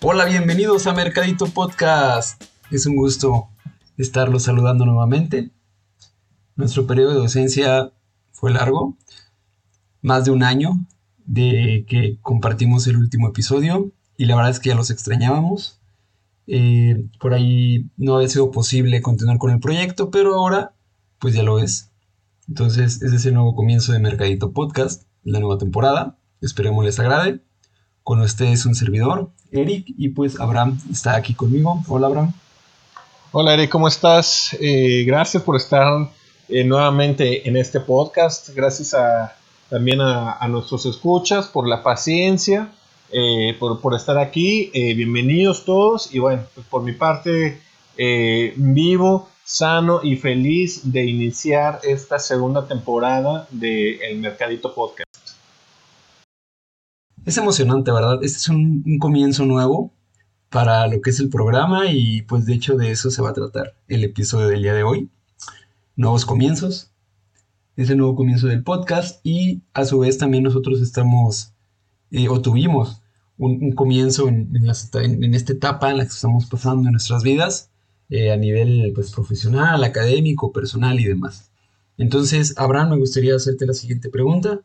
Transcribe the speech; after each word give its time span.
Hola, 0.00 0.26
bienvenidos 0.26 0.86
a 0.86 0.94
Mercadito 0.94 1.46
Podcast. 1.46 2.40
Es 2.70 2.86
un 2.86 2.94
gusto 2.94 3.48
estarlos 3.96 4.44
saludando 4.44 4.86
nuevamente. 4.86 5.50
Nuestro 6.54 6.86
periodo 6.86 7.10
de 7.10 7.16
docencia 7.16 7.90
fue 8.30 8.52
largo, 8.52 8.96
más 10.00 10.24
de 10.24 10.30
un 10.30 10.44
año 10.44 10.86
de 11.26 11.84
que 11.88 12.16
compartimos 12.22 12.86
el 12.86 12.96
último 12.96 13.28
episodio 13.28 13.90
y 14.16 14.26
la 14.26 14.36
verdad 14.36 14.52
es 14.52 14.60
que 14.60 14.68
ya 14.68 14.76
los 14.76 14.90
extrañábamos. 14.90 15.80
Eh, 16.46 17.04
por 17.18 17.34
ahí 17.34 17.90
no 17.96 18.14
había 18.14 18.28
sido 18.28 18.52
posible 18.52 19.02
continuar 19.02 19.38
con 19.38 19.50
el 19.50 19.58
proyecto, 19.58 20.12
pero 20.12 20.36
ahora 20.36 20.76
pues 21.18 21.34
ya 21.34 21.42
lo 21.42 21.58
es. 21.58 21.90
Entonces 22.46 23.02
es 23.02 23.12
ese 23.12 23.32
nuevo 23.32 23.56
comienzo 23.56 23.92
de 23.92 23.98
Mercadito 23.98 24.52
Podcast, 24.52 25.08
la 25.24 25.40
nueva 25.40 25.58
temporada. 25.58 26.16
Esperemos 26.40 26.84
les 26.84 27.00
agrade. 27.00 27.42
Con 28.08 28.22
ustedes 28.22 28.64
un 28.64 28.74
servidor, 28.74 29.28
Eric, 29.52 29.84
y 29.98 30.08
pues 30.08 30.40
Abraham 30.40 30.80
está 30.90 31.14
aquí 31.14 31.34
conmigo. 31.34 31.82
Hola 31.88 32.06
Abraham. 32.06 32.32
Hola 33.32 33.52
Eric, 33.52 33.68
¿cómo 33.68 33.86
estás? 33.86 34.56
Eh, 34.58 35.04
gracias 35.06 35.42
por 35.42 35.56
estar 35.56 36.08
eh, 36.48 36.64
nuevamente 36.64 37.46
en 37.46 37.58
este 37.58 37.80
podcast. 37.80 38.48
Gracias 38.54 38.96
también 39.68 40.00
a, 40.00 40.48
nuestros 40.48 40.86
escuchas 40.86 41.48
por 41.48 41.68
la 41.68 41.82
paciencia, 41.82 42.72
eh, 43.12 43.54
por, 43.58 43.94
estar 43.94 44.16
aquí. 44.16 44.70
bienvenidos 44.72 45.66
todos. 45.66 46.08
Y 46.14 46.18
bueno, 46.18 46.44
pues 46.54 46.66
por 46.66 46.82
mi 46.82 46.92
parte, 46.92 47.60
vivo, 48.56 49.28
sano 49.44 50.00
y 50.02 50.16
feliz 50.16 50.90
de 50.90 51.04
iniciar 51.04 51.80
esta 51.82 52.18
segunda 52.18 52.66
temporada 52.66 53.46
de 53.50 53.96
El 53.96 54.16
Mercadito 54.16 54.74
Podcast. 54.74 55.07
Es 57.28 57.36
emocionante, 57.36 57.92
¿verdad? 57.92 58.20
Este 58.22 58.38
es 58.38 58.48
un, 58.48 58.98
comienzo 58.98 59.44
nuevo 59.44 59.92
para 60.48 60.86
lo 60.86 61.02
que 61.02 61.10
es 61.10 61.20
el 61.20 61.28
programa 61.28 61.84
y 61.92 62.22
pues 62.22 62.46
de 62.46 62.54
hecho 62.54 62.74
de 62.74 62.90
eso 62.90 63.10
se 63.10 63.20
va 63.20 63.28
a 63.28 63.34
tratar 63.34 63.76
el 63.86 64.02
episodio 64.02 64.48
del 64.48 64.62
día 64.62 64.72
de 64.72 64.82
hoy. 64.82 65.10
Nuevos 65.94 66.24
comienzos, 66.24 66.90
ese 67.76 67.96
nuevo 67.96 68.16
comienzo 68.16 68.46
del 68.46 68.62
podcast 68.62 69.20
y 69.24 69.60
a 69.74 69.84
su 69.84 69.98
vez 69.98 70.16
también 70.16 70.42
nosotros 70.42 70.80
estamos 70.80 71.52
eh, 72.12 72.30
o 72.30 72.40
tuvimos 72.40 73.02
un, 73.36 73.72
comienzo 73.72 74.26
en, 74.28 74.50
en, 74.56 75.34
esta 75.34 75.52
etapa 75.52 75.90
en 75.90 75.98
la 75.98 76.04
que 76.04 76.12
estamos 76.14 76.46
pasando 76.46 76.88
en 76.88 76.92
nuestras 76.92 77.22
vidas 77.24 77.70
eh, 78.08 78.32
a 78.32 78.38
nivel 78.38 78.90
pues, 78.94 79.12
profesional, 79.12 79.84
académico, 79.84 80.50
personal 80.50 80.98
y 80.98 81.04
demás. 81.04 81.50
Entonces, 81.98 82.54
Abraham, 82.56 82.92
me 82.92 82.98
gustaría 82.98 83.36
hacerte 83.36 83.66
la 83.66 83.74
siguiente 83.74 84.08
pregunta. 84.08 84.62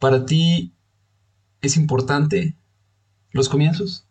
Para 0.00 0.26
ti, 0.26 0.72
¿Es 1.62 1.76
importante 1.76 2.56
los 3.30 3.48
comienzos? 3.48 4.04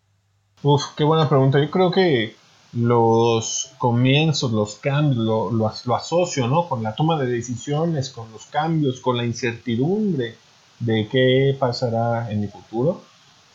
Uf, 0.64 0.96
qué 0.96 1.04
buena 1.04 1.28
pregunta. 1.28 1.60
Yo 1.60 1.70
creo 1.70 1.92
que 1.92 2.34
los 2.72 3.74
comienzos, 3.78 4.54
los 4.54 4.76
cambios, 4.76 5.18
lo, 5.18 5.52
lo, 5.52 5.96
asocio, 5.96 6.48
¿no? 6.48 6.70
Con 6.70 6.82
la 6.82 6.96
toma 6.96 7.22
de 7.22 7.30
decisiones, 7.30 8.10
con 8.10 8.32
los 8.32 8.46
cambios, 8.46 9.02
con 9.02 9.18
la 9.18 9.26
incertidumbre 9.26 10.38
de 10.80 11.10
qué 11.10 11.58
pasará 11.60 12.32
en 12.32 12.44
el 12.44 12.50
futuro. 12.50 13.02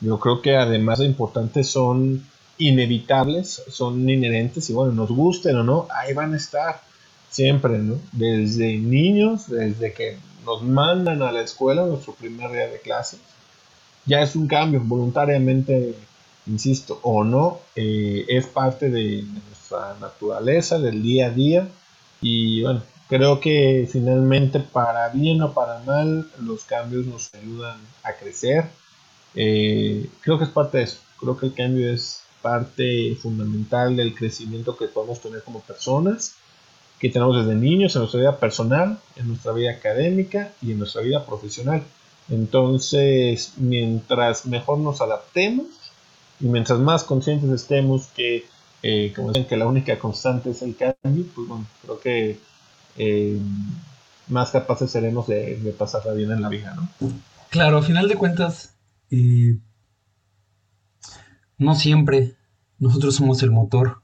Yo 0.03 0.21
creo 0.21 0.43
que 0.43 0.57
además 0.57 0.99
de 0.99 1.07
importantes 1.07 1.71
son 1.71 2.23
inevitables, 2.59 3.63
son 3.71 4.07
inherentes 4.11 4.69
y 4.69 4.75
bueno, 4.75 4.93
nos 4.93 5.11
gusten 5.11 5.57
o 5.57 5.65
no, 5.65 5.89
ahí 5.91 6.13
van 6.13 6.35
a 6.35 6.37
estar 6.37 6.83
siempre, 7.31 7.79
¿no? 7.79 7.99
Desde 8.13 8.77
niños, 8.77 9.49
desde 9.49 9.95
que 9.95 10.19
nos 10.45 10.63
mandan 10.63 11.23
a 11.23 11.33
la 11.33 11.41
escuela, 11.41 11.87
nuestro 11.87 12.13
primer 12.13 12.51
día 12.53 12.69
de 12.69 12.79
clases, 12.81 13.21
ya 14.07 14.23
es 14.23 14.37
un 14.37 14.47
cambio 14.47 14.81
voluntariamente, 14.83 15.95
insisto, 16.47 17.01
o 17.03 17.25
no, 17.25 17.61
eh, 17.75 18.25
es 18.29 18.47
parte 18.47 18.89
de, 18.89 19.23
nuestra 19.23 19.97
naturaleza, 20.01 20.79
del 20.79 21.03
día 21.03 21.27
a 21.27 21.31
día. 21.31 21.69
Y 22.21 22.63
bueno, 22.63 22.83
creo 23.09 23.41
que 23.41 23.89
finalmente 23.91 24.61
para 24.61 25.09
bien 25.09 25.43
o 25.43 25.53
para 25.53 25.81
mal, 25.81 26.29
los 26.41 26.65
cambios 26.65 27.07
nos 27.07 27.35
ayudan 27.35 27.79
a 28.03 28.13
crecer. 28.13 28.67
Eh, 29.35 30.09
creo 30.21 30.39
que 30.39 30.45
es 30.45 30.51
parte 30.51 30.79
de 30.79 30.85
eso. 30.85 30.99
Creo 31.21 31.37
que 31.37 31.47
el 31.47 31.55
cambio 31.55 31.93
es 31.93 32.23
parte 32.43 33.17
fundamental 33.21 33.97
del 33.97 34.15
crecimiento 34.15 34.77
que 34.77 34.87
podemos 34.87 35.21
tener 35.21 35.43
como 35.43 35.61
personas, 35.61 36.35
que 37.01 37.11
tenemos 37.11 37.37
desde 37.37 37.59
niños 37.59 37.97
en 37.97 38.03
nuestra 38.03 38.21
vida 38.21 38.39
personal, 38.39 38.99
en 39.17 39.29
nuestra 39.29 39.53
vida 39.53 39.73
académica 39.73 40.53
y 40.63 40.73
en 40.73 40.79
nuestra 40.79 41.03
vida 41.03 41.27
profesional. 41.27 41.83
Entonces, 42.29 43.53
mientras 43.57 44.47
mejor 44.47 44.79
nos 44.79 45.01
adaptemos 45.01 45.67
y 46.41 46.47
mientras 46.47 46.79
más 46.79 47.05
conscientes 47.05 47.51
estemos 47.51 48.07
que, 48.09 48.45
eh, 48.83 49.13
como 49.15 49.29
dicen, 49.29 49.47
que 49.47 49.57
la 49.57 49.67
única 49.67 49.99
constante 49.99 50.51
es 50.51 50.63
el 50.63 50.77
cambio, 50.77 51.25
pues 51.35 51.49
bueno, 51.49 51.67
creo 51.83 52.01
que 52.01 52.39
eh, 52.99 53.39
más 54.29 54.51
capaces 54.51 54.91
seremos 54.91 55.27
de, 55.29 55.57
de 55.57 55.73
pasarla 55.73 56.13
bien 56.13 56.33
en 56.33 56.43
la 56.43 56.49
vida, 56.49 56.75
¿no? 56.75 57.13
Claro, 57.51 57.79
a 57.79 57.83
final 57.83 58.09
de 58.09 58.17
cuentas, 58.17 58.75
eh, 59.11 59.59
no 61.59 61.75
siempre 61.75 62.35
nosotros 62.79 63.15
somos 63.15 63.43
el 63.43 63.51
motor 63.51 64.03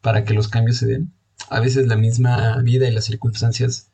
para 0.00 0.24
que 0.24 0.34
los 0.34 0.48
cambios 0.48 0.76
se 0.76 0.86
den. 0.86 1.12
A 1.50 1.60
veces 1.60 1.86
la 1.86 1.96
misma 1.96 2.58
vida 2.58 2.86
y 2.88 2.92
las 2.92 3.06
circunstancias 3.06 3.90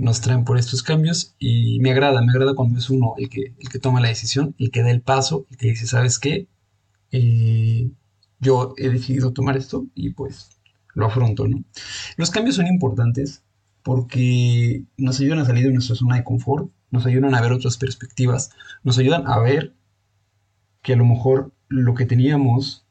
nos 0.00 0.22
traen 0.22 0.44
por 0.44 0.56
estos 0.56 0.82
cambios 0.82 1.34
y 1.38 1.78
me 1.80 1.90
agrada, 1.90 2.22
me 2.22 2.32
agrada 2.32 2.54
cuando 2.54 2.78
es 2.78 2.88
uno 2.88 3.12
el 3.18 3.28
que, 3.28 3.54
el 3.58 3.68
que 3.68 3.78
toma 3.78 4.00
la 4.00 4.08
decisión, 4.08 4.54
el 4.58 4.70
que 4.70 4.82
da 4.82 4.90
el 4.90 5.02
paso, 5.02 5.46
el 5.50 5.58
que 5.58 5.68
dice, 5.68 5.86
¿sabes 5.86 6.18
qué? 6.18 6.48
Eh, 7.12 7.90
yo 8.38 8.72
he 8.78 8.88
decidido 8.88 9.34
tomar 9.34 9.58
esto 9.58 9.86
y 9.94 10.14
pues 10.14 10.58
lo 10.94 11.04
afronto, 11.04 11.46
¿no? 11.46 11.62
Los 12.16 12.30
cambios 12.30 12.56
son 12.56 12.66
importantes 12.66 13.44
porque 13.82 14.84
nos 14.96 15.20
ayudan 15.20 15.40
a 15.40 15.44
salir 15.44 15.66
de 15.66 15.74
nuestra 15.74 15.96
zona 15.96 16.16
de 16.16 16.24
confort, 16.24 16.70
nos 16.90 17.04
ayudan 17.04 17.34
a 17.34 17.40
ver 17.42 17.52
otras 17.52 17.76
perspectivas, 17.76 18.52
nos 18.82 18.96
ayudan 18.96 19.26
a 19.26 19.38
ver 19.38 19.74
que 20.80 20.94
a 20.94 20.96
lo 20.96 21.04
mejor 21.04 21.52
lo 21.68 21.94
que 21.94 22.06
teníamos, 22.06 22.86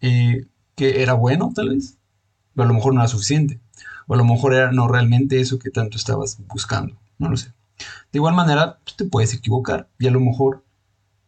eh, 0.00 0.46
que 0.76 1.02
era 1.02 1.14
bueno 1.14 1.50
tal 1.52 1.70
vez, 1.70 1.98
pero 2.54 2.66
a 2.66 2.68
lo 2.68 2.74
mejor 2.74 2.94
no 2.94 3.00
era 3.00 3.08
suficiente 3.08 3.63
o 4.06 4.14
a 4.14 4.16
lo 4.16 4.24
mejor 4.24 4.54
era 4.54 4.72
no 4.72 4.88
realmente 4.88 5.40
eso 5.40 5.58
que 5.58 5.70
tanto 5.70 5.96
estabas 5.96 6.38
buscando, 6.48 6.96
no 7.18 7.28
lo 7.30 7.36
sé. 7.36 7.52
De 8.12 8.18
igual 8.18 8.34
manera, 8.34 8.78
pues, 8.84 8.96
te 8.96 9.04
puedes 9.04 9.34
equivocar 9.34 9.88
y 9.98 10.06
a 10.06 10.10
lo 10.10 10.20
mejor 10.20 10.64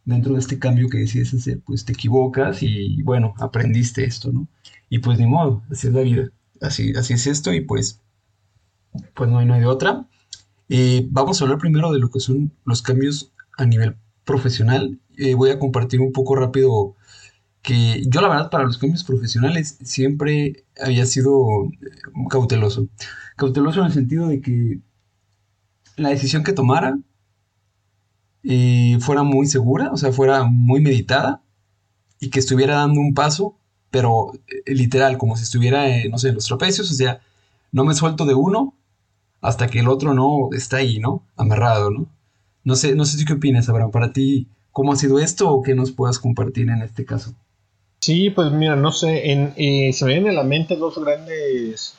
dentro 0.04 0.34
de 0.34 0.40
este 0.40 0.58
cambio 0.58 0.88
que 0.88 0.98
decides 0.98 1.34
hacer, 1.34 1.60
pues 1.66 1.84
te 1.84 1.92
equivocas 1.92 2.62
y 2.62 3.02
bueno, 3.02 3.34
aprendiste 3.38 4.04
esto, 4.04 4.30
¿no? 4.30 4.46
Y 4.88 5.00
pues 5.00 5.18
ni 5.18 5.26
modo, 5.26 5.62
así 5.70 5.88
es 5.88 5.92
la 5.92 6.02
vida, 6.02 6.30
así, 6.60 6.92
así 6.96 7.14
es 7.14 7.26
esto 7.26 7.52
y 7.52 7.60
pues, 7.60 8.00
pues 9.14 9.30
no 9.30 9.38
hay, 9.38 9.46
no 9.46 9.54
hay 9.54 9.60
de 9.60 9.66
otra. 9.66 10.06
Eh, 10.68 11.06
vamos 11.10 11.40
a 11.40 11.44
hablar 11.44 11.58
primero 11.58 11.92
de 11.92 11.98
lo 11.98 12.10
que 12.10 12.20
son 12.20 12.52
los 12.64 12.82
cambios 12.82 13.32
a 13.58 13.66
nivel 13.66 13.96
profesional. 14.24 14.98
Eh, 15.16 15.34
voy 15.34 15.50
a 15.50 15.58
compartir 15.58 16.00
un 16.00 16.12
poco 16.12 16.36
rápido 16.36 16.94
que 17.66 18.04
yo 18.06 18.20
la 18.20 18.28
verdad 18.28 18.48
para 18.48 18.62
los 18.62 18.78
cambios 18.78 19.02
profesionales 19.02 19.76
siempre 19.82 20.64
había 20.80 21.04
sido 21.04 21.64
eh, 21.64 21.90
cauteloso. 22.30 22.86
Cauteloso 23.36 23.80
en 23.80 23.86
el 23.86 23.92
sentido 23.92 24.28
de 24.28 24.40
que 24.40 24.78
la 25.96 26.10
decisión 26.10 26.44
que 26.44 26.52
tomara 26.52 26.96
eh, 28.44 28.98
fuera 29.00 29.24
muy 29.24 29.48
segura, 29.48 29.90
o 29.90 29.96
sea, 29.96 30.12
fuera 30.12 30.44
muy 30.44 30.80
meditada 30.80 31.42
y 32.20 32.30
que 32.30 32.38
estuviera 32.38 32.76
dando 32.76 33.00
un 33.00 33.14
paso, 33.14 33.58
pero 33.90 34.30
eh, 34.46 34.72
literal, 34.72 35.18
como 35.18 35.36
si 35.36 35.42
estuviera, 35.42 35.86
no 36.08 36.18
sé, 36.18 36.28
en 36.28 36.36
los 36.36 36.46
trapecios, 36.46 36.88
o 36.88 36.94
sea, 36.94 37.20
no 37.72 37.84
me 37.84 37.94
suelto 37.94 38.26
de 38.26 38.34
uno 38.34 38.76
hasta 39.40 39.66
que 39.66 39.80
el 39.80 39.88
otro 39.88 40.14
no 40.14 40.50
está 40.52 40.76
ahí, 40.76 41.00
¿no? 41.00 41.24
Amarrado, 41.36 41.90
¿no? 41.90 42.06
No 42.62 42.76
sé, 42.76 42.94
no 42.94 43.04
sé 43.06 43.24
qué 43.24 43.32
opinas, 43.32 43.68
Abraham, 43.68 43.90
para 43.90 44.12
ti, 44.12 44.46
¿cómo 44.70 44.92
ha 44.92 44.96
sido 44.96 45.18
esto 45.18 45.50
o 45.50 45.62
qué 45.62 45.74
nos 45.74 45.90
puedas 45.90 46.20
compartir 46.20 46.70
en 46.70 46.82
este 46.82 47.04
caso? 47.04 47.34
Sí, 48.00 48.30
pues 48.30 48.52
mira, 48.52 48.76
no 48.76 48.92
sé, 48.92 49.22
eh, 49.56 49.92
se 49.92 50.04
me 50.04 50.12
vienen 50.12 50.30
a 50.30 50.42
la 50.42 50.44
mente 50.44 50.76
dos 50.76 50.96
grandes 50.98 51.94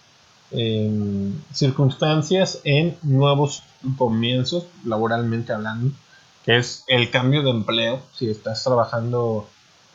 em, 0.51 1.33
circunstancias 1.53 2.61
en 2.63 2.97
nuevos 3.03 3.63
comienzos, 3.97 4.67
laboralmente 4.85 5.51
hablando, 5.53 5.91
que 6.45 6.57
es 6.57 6.85
el 6.88 7.09
cambio 7.11 7.44
de 7.44 7.49
empleo, 7.49 8.01
si 8.13 8.29
estás 8.29 8.63
trabajando 8.63 9.47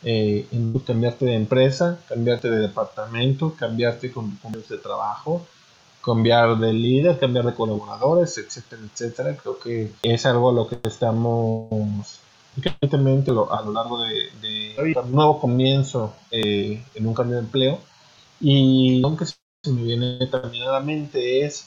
eh, 0.04 0.46
en 0.50 0.78
cambiarte 0.81 1.25
de 1.25 1.34
empresa, 1.34 1.99
cambiarte 2.08 2.50
de 2.50 2.58
departamento, 2.58 3.55
cambiarte 3.55 4.10
con 4.12 4.31
compañeros 4.32 4.69
de 4.69 4.78
trabajo, 4.78 5.46
cambiar 6.05 6.58
de 6.58 6.72
líder, 6.72 7.19
cambiar 7.19 7.46
de 7.46 7.55
colaboradores, 7.55 8.37
etcétera, 8.37 8.82
etcétera. 8.93 9.37
Creo 9.37 9.58
que 9.58 9.93
es 10.02 10.26
algo 10.26 10.50
a 10.50 10.52
lo 10.52 10.69
que 10.69 10.76
estamos 10.82 12.19
Evidentemente 12.56 13.31
a 13.31 13.62
lo 13.62 13.72
largo 13.72 14.02
de, 14.02 14.94
un 15.02 15.12
nuevo 15.12 15.40
comienzo 15.40 16.14
eh, 16.31 16.84
en 16.94 17.06
un 17.06 17.14
cambio 17.14 17.37
de 17.37 17.43
empleo 17.43 17.78
y 18.40 19.02
aunque 19.02 19.25
se 19.26 19.37
me 19.70 19.82
viene 19.82 20.26
también 20.26 20.64
a 20.64 20.72
la 20.72 20.81
mente 20.81 21.44
es 21.44 21.66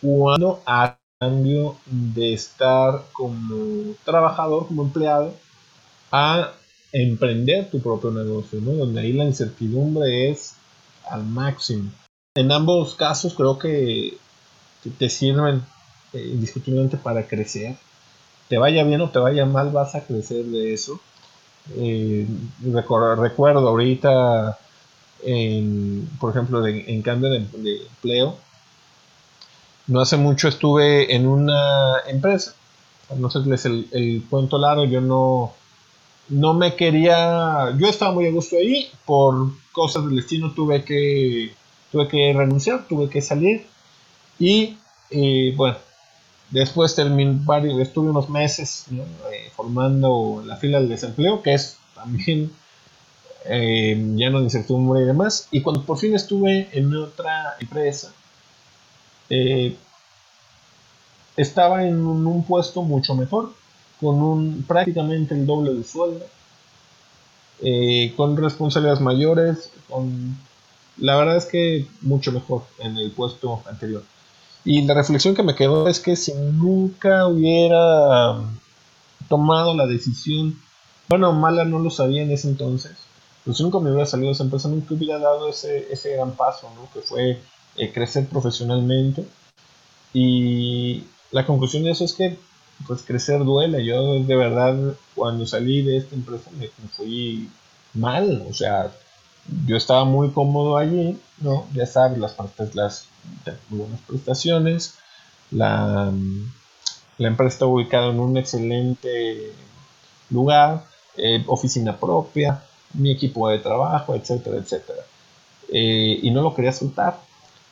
cuando 0.00 0.62
a 0.66 0.98
cambio 1.20 1.76
de 1.84 2.32
estar 2.32 3.04
como 3.12 3.94
trabajador, 4.04 4.66
como 4.66 4.82
empleado, 4.82 5.34
a 6.10 6.52
emprender 6.92 7.70
tu 7.70 7.80
propio 7.80 8.10
negocio. 8.10 8.60
Donde 8.60 9.00
ahí 9.00 9.12
la 9.12 9.24
incertidumbre 9.24 10.30
es 10.30 10.54
al 11.08 11.24
máximo. 11.24 11.90
En 12.34 12.50
ambos 12.52 12.94
casos 12.94 13.34
creo 13.34 13.58
que 13.58 14.16
te 14.98 15.08
sirven 15.10 15.62
eh, 16.14 16.30
indiscutiblemente 16.32 16.96
para 16.96 17.26
crecer. 17.26 17.76
Te 18.50 18.58
vaya 18.58 18.82
bien 18.82 19.00
o 19.00 19.10
te 19.10 19.20
vaya 19.20 19.46
mal, 19.46 19.70
vas 19.70 19.94
a 19.94 20.04
crecer 20.04 20.44
de 20.44 20.74
eso. 20.74 20.98
Eh, 21.76 22.26
recuerdo 22.64 23.68
ahorita, 23.68 24.58
por 26.18 26.30
ejemplo, 26.30 26.66
en 26.66 27.02
cambio 27.02 27.30
de, 27.30 27.36
empleo, 27.36 28.36
no 29.86 30.00
hace 30.00 30.16
mucho 30.16 30.48
estuve 30.48 31.14
en 31.14 31.28
una 31.28 32.00
empresa, 32.08 32.54
no 33.16 33.30
sé 33.30 33.38
el, 33.38 33.88
el 33.92 34.24
cuento 34.28 34.58
largo, 34.58 34.84
yo 34.84 35.00
no, 35.00 35.52
no 36.28 36.52
me 36.52 36.74
quería, 36.74 37.72
yo 37.78 37.86
estaba 37.86 38.12
muy 38.12 38.26
a 38.26 38.32
gusto 38.32 38.56
ahí, 38.56 38.90
por 39.06 39.52
cosas 39.70 40.04
del 40.06 40.16
destino 40.16 40.52
tuve 40.54 40.84
que, 40.84 41.54
tuve 41.92 42.08
que 42.08 42.32
renunciar, 42.32 42.88
tuve 42.88 43.08
que 43.08 43.22
salir 43.22 43.64
y 44.40 44.76
bueno, 45.52 45.76
después 46.50 46.94
terminé, 46.94 47.40
estuve 47.80 48.10
unos 48.10 48.28
meses 48.28 48.86
eh, 48.90 49.50
formando 49.54 50.42
la 50.44 50.56
fila 50.56 50.78
del 50.78 50.88
desempleo, 50.88 51.42
que 51.42 51.54
es 51.54 51.78
también 51.94 52.50
eh, 53.44 53.94
lleno 54.16 54.38
de 54.38 54.44
incertidumbre 54.44 55.02
y 55.02 55.06
demás, 55.06 55.48
y 55.50 55.62
cuando 55.62 55.84
por 55.84 55.98
fin 55.98 56.14
estuve 56.14 56.68
en 56.72 56.94
otra 56.94 57.56
empresa, 57.60 58.12
eh, 59.28 59.76
estaba 61.36 61.86
en 61.86 62.04
un 62.04 62.44
puesto 62.44 62.82
mucho 62.82 63.14
mejor 63.14 63.52
con 64.00 64.22
un 64.22 64.64
prácticamente 64.66 65.34
el 65.34 65.46
doble 65.46 65.74
de 65.74 65.84
sueldo, 65.84 66.26
eh, 67.62 68.14
con 68.16 68.36
responsabilidades 68.36 69.00
mayores, 69.00 69.70
con 69.88 70.38
la 70.96 71.16
verdad 71.16 71.36
es 71.36 71.46
que 71.46 71.86
mucho 72.00 72.32
mejor 72.32 72.64
en 72.78 72.96
el 72.96 73.10
puesto 73.10 73.62
anterior. 73.66 74.02
Y 74.64 74.82
la 74.82 74.94
reflexión 74.94 75.34
que 75.34 75.42
me 75.42 75.54
quedó 75.54 75.88
es 75.88 76.00
que 76.00 76.16
si 76.16 76.34
nunca 76.34 77.26
hubiera 77.26 78.40
tomado 79.28 79.74
la 79.74 79.86
decisión, 79.86 80.60
bueno, 81.08 81.32
mala 81.32 81.64
no 81.64 81.78
lo 81.78 81.90
sabía 81.90 82.22
en 82.22 82.30
ese 82.30 82.48
entonces, 82.48 82.92
pues 83.44 83.60
nunca 83.60 83.78
me 83.78 83.90
hubiera 83.90 84.06
salido 84.06 84.28
de 84.28 84.34
esa 84.34 84.44
empresa, 84.44 84.68
nunca 84.68 84.94
hubiera 84.94 85.18
dado 85.18 85.48
ese, 85.48 85.90
ese 85.90 86.14
gran 86.14 86.32
paso, 86.32 86.70
¿no? 86.74 86.88
que 86.92 87.00
fue 87.00 87.40
eh, 87.76 87.92
crecer 87.92 88.26
profesionalmente. 88.26 89.24
Y 90.12 91.04
la 91.30 91.46
conclusión 91.46 91.84
de 91.84 91.92
eso 91.92 92.04
es 92.04 92.12
que 92.12 92.38
pues 92.86 93.02
crecer 93.02 93.44
duele. 93.44 93.84
Yo 93.84 94.22
de 94.22 94.36
verdad 94.36 94.94
cuando 95.14 95.46
salí 95.46 95.82
de 95.82 95.98
esta 95.98 96.14
empresa 96.14 96.50
me, 96.58 96.68
fui 96.88 97.48
mal, 97.94 98.46
o 98.48 98.54
sea, 98.54 98.92
yo 99.66 99.76
estaba 99.76 100.04
muy 100.04 100.30
cómodo 100.30 100.76
allí, 100.76 101.18
¿no? 101.38 101.66
Ya 101.74 101.86
sabes, 101.86 102.18
las 102.18 102.32
partes, 102.32 102.74
las 102.74 103.06
buenas 103.68 104.00
prestaciones, 104.06 104.94
la, 105.50 106.12
la 107.18 107.28
empresa 107.28 107.54
está 107.54 107.66
ubicada 107.66 108.08
en 108.08 108.20
un 108.20 108.36
excelente 108.36 109.52
lugar, 110.30 110.84
eh, 111.16 111.44
oficina 111.46 111.98
propia, 111.98 112.62
mi 112.94 113.10
equipo 113.10 113.48
de 113.48 113.58
trabajo, 113.58 114.14
etcétera, 114.14 114.56
etcétera. 114.56 115.02
Eh, 115.72 116.18
y 116.22 116.30
no 116.30 116.42
lo 116.42 116.54
quería 116.54 116.72
soltar. 116.72 117.20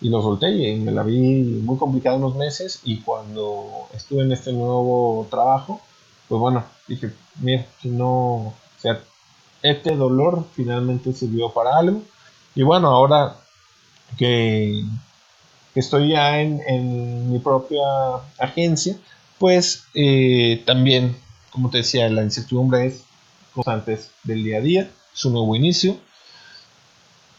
Y 0.00 0.10
lo 0.10 0.22
solté 0.22 0.50
y 0.50 0.76
me 0.76 0.92
la 0.92 1.02
vi 1.02 1.42
muy 1.64 1.76
complicada 1.76 2.16
unos 2.16 2.36
meses. 2.36 2.80
Y 2.84 3.00
cuando 3.00 3.88
estuve 3.94 4.22
en 4.22 4.30
este 4.30 4.52
nuevo 4.52 5.26
trabajo, 5.28 5.80
pues 6.28 6.40
bueno, 6.40 6.64
dije, 6.86 7.12
mira, 7.40 7.66
si 7.82 7.88
no, 7.88 8.06
o 8.06 8.54
sea, 8.78 9.00
este 9.62 9.96
dolor 9.96 10.44
finalmente 10.54 11.12
sirvió 11.12 11.50
para 11.50 11.76
algo 11.76 12.02
y 12.54 12.62
bueno, 12.64 12.88
ahora 12.88 13.36
que, 14.16 14.82
estoy 15.74 16.10
ya 16.10 16.40
en, 16.40 17.30
mi 17.30 17.38
propia 17.38 17.80
agencia, 18.38 18.96
pues 19.38 19.84
eh, 19.94 20.62
también, 20.66 21.16
como 21.50 21.70
te 21.70 21.78
decía, 21.78 22.08
la 22.08 22.22
incertidumbre 22.22 22.86
es 22.86 23.04
constante 23.54 23.98
del 24.24 24.44
día 24.44 24.58
a 24.58 24.62
día, 24.62 24.90
es 25.14 25.24
un 25.24 25.34
nuevo 25.34 25.54
inicio, 25.54 25.96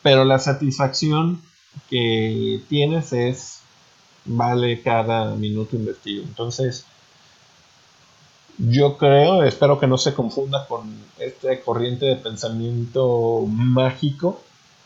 pero 0.01 0.23
la 0.25 0.39
satisfacción 0.39 1.41
que 1.89 2.61
tienes 2.69 3.13
es 3.13 3.59
vale 4.25 4.81
cada 4.81 5.35
minuto 5.35 5.75
invertido. 5.75 6.23
Entonces, 6.23 6.85
yo 8.57 8.97
creo, 8.97 9.43
espero 9.43 9.79
que 9.79 9.87
no 9.87 9.97
se 9.97 10.13
confunda 10.13 10.67
con 10.67 10.93
este 11.17 11.61
corriente 11.61 12.05
de 12.05 12.15
pensamiento 12.17 13.45
mágico, 13.47 14.41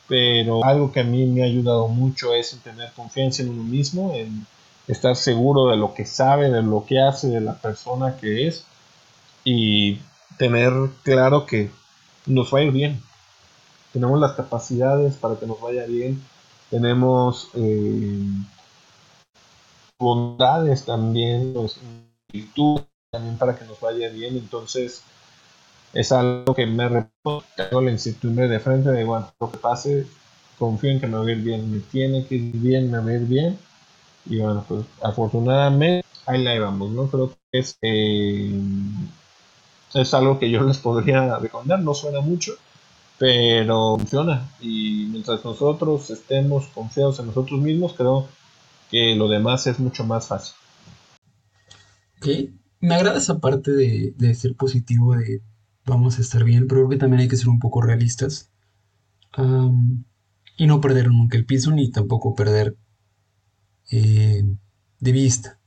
pero 0.08 0.64
algo 0.64 0.92
que 0.92 1.00
a 1.00 1.04
mí 1.04 1.26
me 1.26 1.42
ha 1.42 1.46
ayudado 1.46 1.88
mucho 1.88 2.34
es 2.34 2.54
en 2.54 2.60
tener 2.60 2.92
confianza 2.94 3.42
en 3.42 3.50
uno 3.50 3.64
mismo, 3.64 4.14
en 4.14 4.46
estar 4.88 5.16
seguro 5.16 5.68
de 5.68 5.78
lo 5.78 5.94
que 5.94 6.06
sabe, 6.06 6.50
de 6.50 6.62
lo 6.62 6.86
que 6.86 7.00
hace, 7.00 7.28
de 7.28 7.42
la 7.42 7.56
persona 7.56 8.18
que 8.18 8.48
es 8.48 8.66
y 9.44 10.00
tener 10.38 10.74
claro 11.04 11.46
que 11.46 11.70
nos 12.26 12.54
va 12.54 12.60
a 12.60 12.64
ir 12.64 12.72
bien. 12.72 13.02
Tenemos 13.94 14.20
las 14.20 14.34
capacidades 14.34 15.16
para 15.16 15.36
que 15.36 15.46
nos 15.46 15.62
vaya 15.62 15.86
bien 15.86 16.22
tenemos 16.74 17.50
eh, 17.54 18.26
bondades 20.00 20.84
también, 20.86 21.54
pues, 21.54 21.78
virtudes 22.32 22.88
también 23.12 23.38
para 23.38 23.56
que 23.56 23.64
nos 23.66 23.80
vaya 23.80 24.10
bien, 24.10 24.38
entonces 24.38 25.04
es 25.94 26.12
algo 26.12 26.56
que 26.56 26.66
me 26.66 27.08
tengo 27.56 27.82
la 27.82 27.92
incertidumbre 27.92 28.48
de 28.48 28.60
frente 28.60 28.90
de 28.90 29.02
igual 29.02 29.28
lo 29.40 29.52
que 29.52 29.58
pase, 29.58 30.08
confío 30.58 30.92
en 30.92 31.00
que 31.00 31.08
me 31.08 31.18
va 31.18 31.26
a 31.26 31.32
ir 31.32 31.42
bien, 31.42 31.72
me 31.72 31.80
tiene 31.80 32.26
que 32.26 32.36
ir 32.36 32.52
bien, 32.54 32.92
me 32.92 33.00
va 33.00 33.10
a 33.10 33.14
ir 33.14 33.28
bien, 33.28 33.58
y 34.26 34.40
bueno, 34.40 34.66
pues 34.68 34.86
afortunadamente 35.02 36.06
ahí 36.26 36.44
la 36.44 36.54
llevamos, 36.54 36.92
¿no? 36.92 37.08
Creo 37.08 37.30
que 37.30 37.60
es, 37.60 37.78
eh, 37.82 38.52
es 39.94 40.14
algo 40.14 40.40
que 40.40 40.50
yo 40.50 40.64
les 40.68 40.78
podría 40.78 41.38
recomendar, 41.38 41.80
no 41.80 41.94
suena 41.94 42.22
mucho, 42.22 42.54
pero 43.18 43.98
funciona 43.98 44.50
y 44.60 45.08
mientras 45.12 45.46
nosotros 45.46 46.10
estemos 46.10 46.66
confiados 46.68 47.20
en 47.20 47.28
nosotros 47.28 47.62
mismos, 47.62 47.94
creo 47.94 48.28
que 48.90 49.16
lo 49.16 49.28
demás 49.28 49.68
es 49.68 49.80
mucho 49.80 50.04
más 50.04 50.28
fácil. 50.28 50.56
Ok, 52.18 52.28
me 52.80 52.96
agrada 52.96 53.18
esa 53.18 53.40
parte 53.40 53.72
de, 53.72 54.36
ser 54.36 54.56
positivo, 54.56 55.16
de 55.16 55.42
vamos 55.86 56.18
a 56.18 56.22
estar 56.22 56.44
bien, 56.44 56.68
pero 56.68 56.82
creo 56.82 56.90
que 56.90 56.98
también 56.98 57.22
hay 57.22 57.28
que 57.28 57.38
ser 57.38 57.50
un 57.50 57.60
poco 57.60 57.82
realistas 57.82 58.50
y 60.58 60.68
no 60.68 60.80
perder 60.80 61.08
nunca 61.08 61.38
el 61.38 61.46
piso 61.46 61.72
ni 61.72 61.90
tampoco 61.92 62.36
perder 62.36 62.78
eh, 63.92 64.44
de 65.00 65.12
vista 65.12 65.60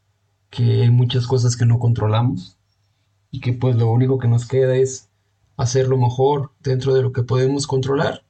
que 0.50 0.82
hay 0.82 0.90
muchas 0.90 1.26
cosas 1.26 1.56
que 1.56 1.66
no 1.66 1.78
controlamos 1.78 2.58
y 3.30 3.40
que 3.40 3.52
pues 3.52 3.76
lo 3.76 3.90
único 3.90 4.18
que 4.18 4.28
nos 4.28 4.46
queda 4.46 4.76
es 4.76 5.08
hacerlo 5.56 5.98
mejor 5.98 6.52
dentro 6.60 6.94
de 6.94 7.02
lo 7.02 7.12
que 7.12 7.22
podemos 7.22 7.66
controlar 7.66 8.24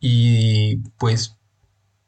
y 0.00 0.76
pues 0.98 1.36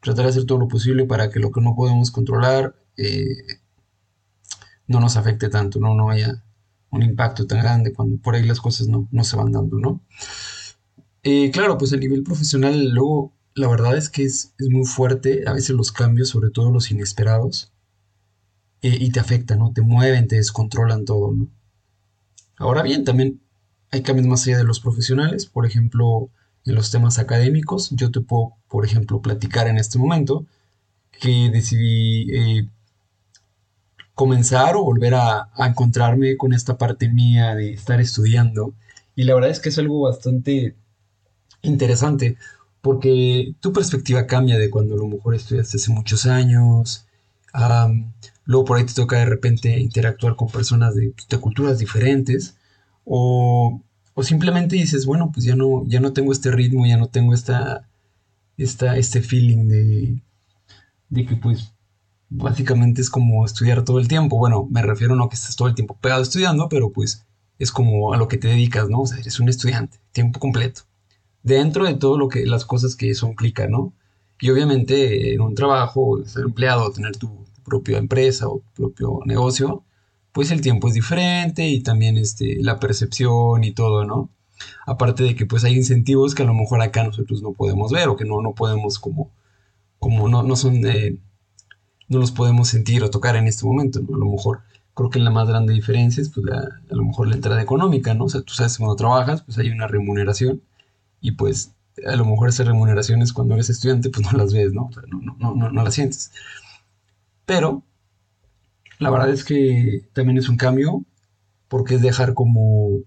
tratar 0.01 0.25
de 0.25 0.31
hacer 0.31 0.45
todo 0.45 0.59
lo 0.59 0.67
posible 0.67 1.05
para 1.05 1.29
que 1.29 1.39
lo 1.39 1.51
que 1.51 1.61
no 1.61 1.75
podemos 1.75 2.11
controlar 2.11 2.75
eh, 2.97 3.59
no 4.87 4.99
nos 4.99 5.17
afecte 5.17 5.49
tanto, 5.49 5.79
¿no? 5.79 5.95
no 5.95 6.09
haya 6.09 6.43
un 6.91 7.03
impacto 7.03 7.45
tan 7.47 7.59
grande 7.59 7.93
cuando 7.93 8.17
por 8.21 8.35
ahí 8.35 8.43
las 8.43 8.59
cosas 8.61 8.87
no, 8.87 9.07
se 9.23 9.35
van 9.35 9.51
dando, 9.51 9.77
¿no? 9.77 10.01
Eh, 11.23 11.51
claro, 11.51 11.77
pues 11.77 11.93
a 11.93 11.97
nivel 11.97 12.23
profesional 12.23 12.89
luego 12.89 13.33
la 13.55 13.67
verdad 13.67 13.97
es 13.97 14.09
que 14.09 14.23
es, 14.23 14.53
muy 14.69 14.85
fuerte 14.85 15.43
a 15.45 15.53
veces 15.53 15.71
los 15.71 15.91
cambios, 15.91 16.29
sobre 16.29 16.49
todo 16.49 16.71
los 16.71 16.91
inesperados, 16.91 17.71
eh, 18.81 18.97
y 18.99 19.11
te 19.11 19.19
afectan, 19.19 19.59
¿no? 19.59 19.73
Te 19.73 19.81
mueven, 19.81 20.27
te 20.27 20.37
descontrolan 20.37 21.05
todo, 21.05 21.33
¿no? 21.33 21.47
Ahora 22.57 22.81
bien, 22.83 23.03
también 23.03 23.41
hay 23.91 24.01
cambios 24.01 24.27
más 24.27 24.45
allá 24.47 24.57
de 24.57 24.63
los 24.63 24.79
profesionales, 24.79 25.45
por 25.45 25.65
ejemplo, 25.65 26.29
en 26.65 26.75
los 26.75 26.91
temas 26.91 27.19
académicos. 27.19 27.89
Yo 27.91 28.11
te 28.11 28.21
puedo, 28.21 28.53
por 28.67 28.85
ejemplo, 28.85 29.21
platicar 29.21 29.67
en 29.67 29.77
este 29.77 29.97
momento 29.97 30.45
que 31.11 31.49
decidí 31.51 32.27
eh, 32.31 32.69
comenzar 34.19 34.75
o 34.75 34.83
volver 34.83 35.13
a, 35.15 35.49
encontrarme 35.59 36.35
con 36.35 36.51
esta 36.51 36.77
parte 36.77 37.07
mía 37.07 37.55
de 37.55 37.71
estar 37.71 38.01
estudiando. 38.01 38.73
Y 39.15 39.23
la 39.23 39.33
verdad 39.33 39.49
es 39.49 39.61
que 39.61 39.69
es 39.69 39.79
algo 39.79 40.01
bastante 40.01 40.75
interesante 41.61 42.35
porque 42.81 43.55
tu 43.61 43.71
perspectiva 43.71 44.27
cambia 44.27 44.59
de 44.59 44.69
cuando 44.69 44.95
a 44.95 44.97
lo 44.97 45.07
mejor 45.07 45.35
estudiaste 45.35 45.77
hace 45.77 45.93
muchos 45.93 46.25
años. 46.25 47.05
luego 48.43 48.65
por 48.65 48.77
ahí 48.77 48.85
te 48.85 48.93
toca 48.93 49.19
de 49.19 49.25
repente 49.25 49.79
interactuar 49.79 50.35
con 50.35 50.49
personas 50.49 50.95
de 50.95 51.13
culturas 51.39 51.79
diferentes 51.79 52.57
o, 53.05 53.81
simplemente 54.21 54.75
dices, 54.75 55.05
bueno, 55.05 55.31
pues 55.33 55.45
ya 55.45 55.55
no, 55.55 55.85
ya 55.87 56.01
no 56.01 56.11
tengo 56.11 56.33
este 56.33 56.51
ritmo, 56.51 56.85
ya 56.85 56.97
no 56.97 57.07
tengo 57.07 57.33
esta, 57.33 57.87
esta, 58.57 58.97
este 58.97 59.21
feeling 59.21 59.69
de, 59.69 60.21
de 61.09 61.25
que 61.25 61.37
pues 61.37 61.73
básicamente 62.29 63.01
es 63.01 63.09
como 63.09 63.45
estudiar 63.45 63.83
todo 63.83 63.99
el 63.99 64.07
tiempo. 64.07 64.37
Bueno, 64.37 64.67
me 64.69 64.81
refiero 64.81 65.15
no 65.15 65.29
que 65.29 65.35
estés 65.35 65.55
todo 65.55 65.67
el 65.67 65.75
tiempo 65.75 65.97
pegado 65.99 66.21
estudiando, 66.21 66.69
pero 66.69 66.91
pues 66.91 67.25
es 67.57 67.71
como 67.71 68.13
a 68.13 68.17
lo 68.17 68.27
que 68.27 68.37
te 68.37 68.47
dedicas, 68.47 68.89
¿no? 68.89 69.01
O 69.01 69.07
sea, 69.07 69.19
eres 69.19 69.39
un 69.39 69.49
estudiante, 69.49 69.99
tiempo 70.11 70.39
completo. 70.39 70.83
Dentro 71.43 71.85
de 71.85 71.95
todo 71.95 72.17
lo 72.17 72.29
que, 72.29 72.45
las 72.45 72.65
cosas 72.65 72.95
que 72.95 73.09
eso 73.09 73.27
implica, 73.27 73.67
¿no? 73.67 73.93
Y 74.39 74.49
obviamente 74.51 75.33
en 75.33 75.41
un 75.41 75.55
trabajo, 75.55 76.23
ser 76.25 76.45
empleado, 76.45 76.91
tener 76.91 77.17
tu, 77.17 77.45
propia 77.69 77.99
empresa 77.99 78.49
o 78.49 78.61
propio 78.75 79.19
negocio, 79.25 79.85
pues 80.33 80.51
el 80.51 80.61
tiempo 80.61 80.89
es 80.89 80.95
diferente 80.95 81.67
y 81.67 81.81
también 81.81 82.17
este, 82.17 82.57
la 82.61 82.79
percepción 82.79 83.63
y 83.63 83.71
todo, 83.71 84.05
¿no? 84.05 84.29
Aparte 84.85 85.23
de 85.23 85.35
que 85.35 85.45
pues 85.45 85.63
hay 85.63 85.75
incentivos 85.75 86.35
que 86.35 86.43
a 86.43 86.45
lo 86.45 86.53
mejor 86.53 86.81
acá 86.81 87.03
nosotros 87.03 87.41
no 87.41 87.53
podemos 87.53 87.91
ver 87.91 88.09
o 88.09 88.17
que 88.17 88.25
no, 88.25 88.41
no 88.41 88.53
podemos 88.53 88.99
como, 88.99 89.31
como 89.99 90.27
no, 90.27 90.43
no 90.43 90.55
son, 90.55 90.81
no 92.09 92.19
los 92.19 92.31
podemos 92.31 92.67
sentir 92.67 93.03
o 93.03 93.09
tocar 93.09 93.35
en 93.35 93.47
este 93.47 93.65
momento. 93.65 93.99
A 93.99 94.17
lo 94.17 94.25
mejor 94.25 94.61
creo 94.93 95.09
que 95.09 95.19
la 95.19 95.31
más 95.31 95.47
grande 95.47 95.73
diferencia 95.73 96.21
es 96.21 96.29
pues 96.29 96.45
a 96.47 96.95
lo 96.95 97.05
mejor 97.05 97.29
la 97.29 97.35
entrada 97.35 97.61
económica, 97.61 98.13
¿no? 98.13 98.25
O 98.25 98.29
sea, 98.29 98.41
tú 98.41 98.53
sabes 98.53 98.77
cuando 98.77 98.95
trabajas 98.95 99.43
pues 99.43 99.57
hay 99.57 99.69
una 99.69 99.87
remuneración 99.87 100.61
y 101.21 101.31
pues 101.31 101.73
a 102.05 102.15
lo 102.15 102.25
mejor 102.25 102.49
esas 102.49 102.67
remuneraciones 102.67 103.33
cuando 103.33 103.53
eres 103.53 103.69
estudiante 103.69 104.09
pues 104.09 104.25
no 104.31 104.37
las 104.37 104.53
ves, 104.53 104.73
¿no? 104.73 104.89
No, 105.07 105.35
no, 105.39 105.55
no, 105.55 105.71
no 105.71 105.83
las 105.83 105.93
sientes. 105.93 106.31
Pero 107.45 107.83
la 108.99 109.09
verdad 109.09 109.29
es 109.29 109.43
que 109.43 110.07
también 110.13 110.37
es 110.37 110.49
un 110.49 110.57
cambio 110.57 111.05
porque 111.67 111.95
es 111.95 112.01
dejar 112.01 112.33
como 112.33 113.01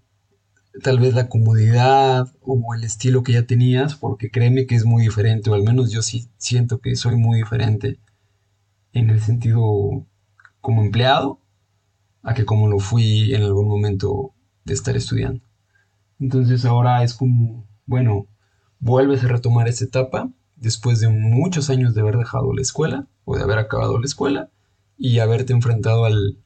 tal 0.82 0.98
vez 0.98 1.14
la 1.14 1.28
comodidad 1.28 2.32
o 2.40 2.74
el 2.74 2.84
estilo 2.84 3.22
que 3.22 3.32
ya 3.32 3.46
tenías, 3.46 3.96
porque 3.96 4.30
créeme 4.30 4.66
que 4.66 4.74
es 4.74 4.86
muy 4.86 5.02
diferente, 5.02 5.50
o 5.50 5.54
al 5.54 5.62
menos 5.62 5.92
yo 5.92 6.02
sí 6.02 6.28
siento 6.38 6.80
que 6.80 6.96
soy 6.96 7.16
muy 7.16 7.38
diferente 7.38 7.98
en 8.92 9.10
el 9.10 9.20
sentido 9.20 10.06
como 10.60 10.82
empleado 10.82 11.40
a 12.22 12.34
que 12.34 12.44
como 12.44 12.68
lo 12.68 12.78
fui 12.78 13.34
en 13.34 13.42
algún 13.42 13.68
momento 13.68 14.32
de 14.64 14.74
estar 14.74 14.96
estudiando. 14.96 15.40
Entonces 16.20 16.64
ahora 16.64 17.02
es 17.02 17.14
como, 17.14 17.66
bueno, 17.86 18.26
vuelves 18.78 19.24
a 19.24 19.28
retomar 19.28 19.68
esa 19.68 19.84
etapa 19.84 20.30
después 20.56 21.00
de 21.00 21.08
muchos 21.08 21.68
años 21.68 21.94
de 21.94 22.00
haber 22.00 22.16
dejado 22.16 22.52
la 22.52 22.62
escuela 22.62 23.06
o 23.24 23.36
de 23.36 23.42
haber 23.42 23.58
acabado 23.58 23.98
la 23.98 24.06
escuela 24.06 24.50
y 24.96 25.18
haberte 25.18 25.52
enfrentado 25.52 26.04
al, 26.04 26.36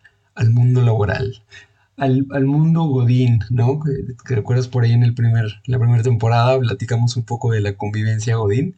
mundo 0.50 0.80
laboral, 0.80 1.42
al, 1.98 2.44
mundo 2.46 2.84
Godín, 2.84 3.40
¿no? 3.50 3.80
Que, 3.80 4.34
recuerdas 4.34 4.68
por 4.68 4.84
ahí 4.84 4.92
en 4.92 5.02
el 5.02 5.14
primer, 5.14 5.60
la 5.66 5.78
primera 5.78 6.02
temporada, 6.02 6.58
platicamos 6.58 7.16
un 7.16 7.24
poco 7.24 7.52
de 7.52 7.60
la 7.60 7.74
convivencia 7.74 8.36
Godín. 8.36 8.76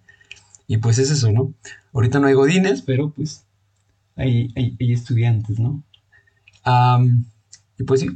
Y 0.67 0.79
pues 0.79 0.99
es 0.99 1.11
eso, 1.11 1.33
¿no? 1.33 1.55
Ahorita 1.93 2.19
no 2.19 2.27
hay 2.27 2.35
Godines, 2.35 2.83
pero 2.83 3.11
pues 3.11 3.45
hay, 4.19 4.77
estudiantes, 4.79 5.59
¿no? 5.59 5.83
y 7.79 7.85
pues 7.85 8.01
sí, 8.01 8.09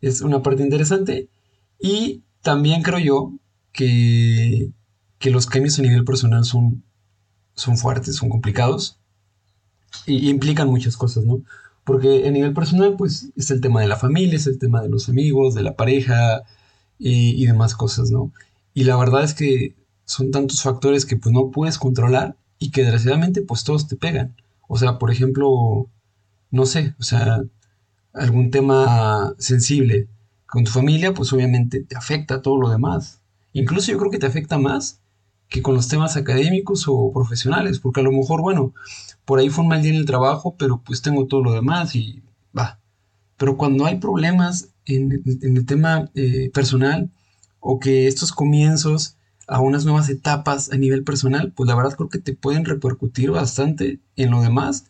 es 0.00 0.22
una 0.22 0.42
parte 0.42 0.62
interesante. 0.62 1.28
Y 1.78 2.22
también 2.40 2.82
creo 2.82 2.98
yo 2.98 3.32
que, 3.72 4.70
que 5.18 5.30
los 5.30 5.46
cambios 5.46 5.78
a 5.78 5.82
nivel 5.82 6.04
personal 6.04 6.44
son, 6.44 6.82
son 7.54 7.76
fuertes, 7.76 8.16
son 8.16 8.30
complicados 8.30 8.98
y, 10.06 10.28
implican 10.30 10.68
muchas 10.68 10.96
cosas, 10.96 11.24
¿no? 11.24 11.42
Porque 11.84 12.26
a 12.26 12.30
nivel 12.30 12.54
personal, 12.54 12.94
pues 12.96 13.30
es 13.36 13.50
el 13.50 13.60
tema 13.60 13.80
de 13.80 13.88
la 13.88 13.96
familia, 13.96 14.36
es 14.36 14.46
el 14.46 14.58
tema 14.58 14.82
de 14.82 14.88
los 14.88 15.08
amigos, 15.08 15.54
de 15.54 15.62
la 15.62 15.74
pareja 15.76 16.42
y, 16.98 17.44
demás 17.46 17.74
cosas, 17.74 18.10
¿no? 18.10 18.32
Y 18.74 18.84
la 18.84 18.96
verdad 18.96 19.24
es 19.24 19.34
que 19.34 19.74
son 20.04 20.30
tantos 20.30 20.62
factores 20.62 21.06
que 21.06 21.16
pues 21.16 21.32
no 21.32 21.50
puedes 21.50 21.78
controlar 21.78 22.36
y 22.58 22.70
que 22.70 22.82
desgraciadamente 22.82 23.42
pues 23.42 23.64
todos 23.64 23.88
te 23.88 23.96
pegan. 23.96 24.34
O 24.74 24.78
sea, 24.78 24.98
por 24.98 25.10
ejemplo, 25.10 25.90
no 26.50 26.64
sé, 26.64 26.94
o 26.98 27.02
sea, 27.02 27.42
algún 28.14 28.50
tema 28.50 29.34
sensible 29.36 30.08
con 30.46 30.64
tu 30.64 30.70
familia, 30.70 31.12
pues 31.12 31.30
obviamente 31.34 31.84
te 31.84 31.94
afecta 31.94 32.40
todo 32.40 32.56
lo 32.56 32.70
demás. 32.70 33.20
Incluso 33.52 33.92
yo 33.92 33.98
creo 33.98 34.10
que 34.10 34.18
te 34.18 34.24
afecta 34.24 34.56
más 34.56 35.02
que 35.50 35.60
con 35.60 35.74
los 35.74 35.88
temas 35.88 36.16
académicos 36.16 36.86
o 36.88 37.12
profesionales, 37.12 37.80
porque 37.80 38.00
a 38.00 38.02
lo 38.02 38.12
mejor, 38.12 38.40
bueno, 38.40 38.72
por 39.26 39.40
ahí 39.40 39.50
fue 39.50 39.62
un 39.62 39.68
mal 39.68 39.82
día 39.82 39.92
en 39.92 39.98
el 39.98 40.06
trabajo, 40.06 40.56
pero 40.58 40.80
pues 40.82 41.02
tengo 41.02 41.26
todo 41.26 41.42
lo 41.42 41.52
demás 41.52 41.94
y 41.94 42.22
va. 42.56 42.80
Pero 43.36 43.58
cuando 43.58 43.84
hay 43.84 43.98
problemas 43.98 44.70
en, 44.86 45.22
el 45.42 45.66
tema 45.66 46.10
eh, 46.14 46.50
personal 46.54 47.10
o 47.60 47.78
que 47.78 48.06
estos 48.06 48.32
comienzos 48.32 49.18
a 49.52 49.60
unas 49.60 49.84
nuevas 49.84 50.08
etapas 50.08 50.72
a 50.72 50.76
nivel 50.76 51.04
personal, 51.04 51.52
pues 51.52 51.68
la 51.68 51.74
verdad 51.74 51.94
creo 51.94 52.08
que 52.08 52.18
te 52.18 52.34
pueden 52.34 52.64
repercutir 52.64 53.30
bastante 53.30 54.00
en 54.16 54.30
lo 54.30 54.40
demás 54.40 54.86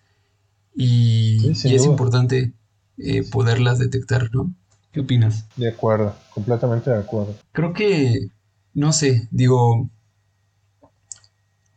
y, 0.74 1.50
es 1.50 1.84
importante 1.84 2.54
eh, 2.96 3.28
poderlas 3.28 3.80
detectar, 3.80 4.30
¿no? 4.32 4.54
¿Qué 4.92 5.00
opinas? 5.00 5.46
De 5.56 5.68
acuerdo, 5.68 6.14
completamente 6.32 6.90
de 6.90 6.98
acuerdo. 6.98 7.34
Creo 7.50 7.72
que, 7.72 8.28
no 8.72 8.92
sé, 8.92 9.28
digo, 9.32 9.90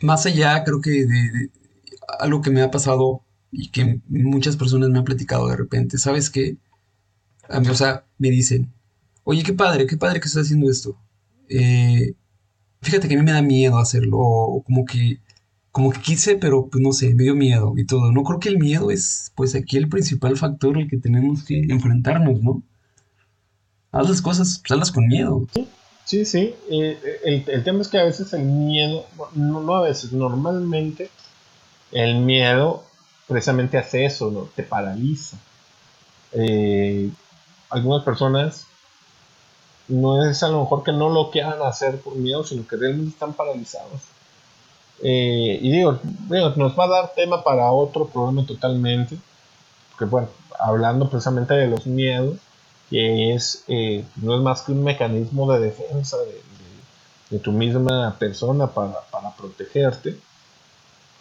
más 0.01 0.27
allá 0.27 0.63
creo 0.63 0.79
que 0.79 0.91
de, 0.91 1.49
algo 2.19 2.41
que 2.41 2.51
me 2.51 2.61
ha 2.61 2.69
pasado 2.69 3.21
y 3.51 3.69
que 3.69 3.99
muchas 4.09 4.57
personas 4.57 4.89
me 4.89 4.99
han 4.99 5.05
platicado 5.05 5.47
de 5.47 5.57
repente, 5.57 5.97
¿sabes 5.97 6.29
qué? 6.29 6.57
o 7.49 7.75
sea, 7.75 8.05
me 8.19 8.29
dicen, 8.29 8.71
oye, 9.23 9.41
qué 9.43 9.53
padre, 9.53 9.87
qué 9.87 9.97
padre 9.97 10.19
que 10.19 10.27
estás 10.27 10.43
haciendo 10.43 10.69
esto. 10.69 10.97
Eh, 11.49 12.13
fíjate 12.81 13.07
que 13.07 13.15
a 13.15 13.17
mí 13.17 13.23
me 13.23 13.31
da 13.31 13.41
miedo 13.41 13.77
hacerlo, 13.77 14.17
o 14.19 14.63
como 14.63 14.85
que, 14.85 15.19
como 15.71 15.91
que 15.91 16.01
quise, 16.01 16.37
pero 16.37 16.67
pues 16.67 16.81
no 16.81 16.91
sé, 16.91 17.13
me 17.15 17.23
dio 17.23 17.35
miedo 17.35 17.73
y 17.77 17.85
todo. 17.85 18.11
No 18.11 18.23
creo 18.23 18.39
que 18.39 18.49
el 18.49 18.59
miedo 18.59 18.91
es, 18.91 19.31
pues 19.35 19.55
aquí 19.55 19.77
el 19.77 19.89
principal 19.89 20.37
factor 20.37 20.77
el 20.77 20.89
que 20.89 20.97
tenemos 20.97 21.43
que 21.43 21.59
enfrentarnos, 21.69 22.41
¿no? 22.41 22.63
Haz 23.91 24.09
las 24.09 24.21
cosas, 24.21 24.59
pues 24.59 24.71
hazlas 24.71 24.91
con 24.91 25.07
miedo. 25.07 25.47
Sí, 26.05 26.23
sí, 26.25 26.53
eh, 26.69 27.45
el, 27.47 27.63
tema 27.63 27.81
es 27.81 27.87
que 27.87 27.97
a 27.97 28.03
veces 28.03 28.31
el 28.33 28.43
miedo, 28.43 29.05
no, 29.33 29.61
no 29.61 29.75
a 29.75 29.81
veces, 29.81 30.11
normalmente 30.13 31.09
el 31.91 32.19
miedo 32.19 32.83
precisamente 33.27 33.77
hace 33.77 34.05
eso, 34.05 34.29
¿no? 34.31 34.41
Te 34.41 34.63
paraliza. 34.63 35.37
Eh, 36.33 37.09
algunas 37.69 38.03
personas 38.03 38.67
no 39.87 40.25
es 40.25 40.41
a 40.43 40.49
lo 40.49 40.61
mejor 40.61 40.83
que 40.83 40.91
no 40.91 41.09
lo 41.09 41.29
quieran 41.29 41.61
hacer 41.61 41.99
por 41.99 42.15
miedo, 42.15 42.43
sino 42.43 42.67
que 42.67 42.75
realmente 42.75 43.11
están 43.11 43.33
paralizados. 43.33 44.01
Eh, 45.01 45.59
y 45.61 45.71
digo, 45.71 45.99
nos 46.55 46.77
va 46.77 46.85
a 46.85 46.89
dar 46.89 47.13
tema 47.13 47.43
para 47.43 47.71
otro 47.71 48.07
programa 48.07 48.45
totalmente, 48.45 49.17
porque 49.91 50.05
bueno, 50.05 50.29
hablando 50.59 51.09
precisamente 51.09 51.53
de 51.53 51.67
los 51.67 51.85
miedos, 51.85 52.37
que 52.89 53.33
es, 53.33 53.63
eh, 53.67 54.05
no 54.17 54.35
es 54.35 54.41
más 54.41 54.61
que 54.61 54.71
un 54.71 54.83
mecanismo 54.83 55.51
de 55.51 55.59
defensa 55.59 56.17
de, 56.17 56.43
tu 57.39 57.51
misma 57.51 58.15
persona 58.17 58.67
para, 58.67 59.01
para 59.11 59.35
protegerte. 59.35 60.17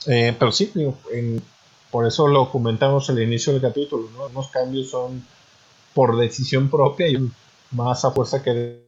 Eh, 0.06 0.37
pero 0.38 0.52
sí, 0.52 0.73
por 1.90 2.06
eso 2.06 2.28
lo 2.28 2.50
comentamos 2.50 3.11
al 3.11 3.21
inicio 3.21 3.52
del 3.52 3.62
capítulo, 3.62 4.09
¿no? 4.16 4.28
Los 4.28 4.47
cambios 4.49 4.90
son 4.90 5.26
por 5.92 6.16
decisión 6.16 6.71
propia 6.71 7.09
y 7.09 7.16
más 7.75 8.04
a 8.04 8.11
fuerza 8.11 8.43
que... 8.43 8.85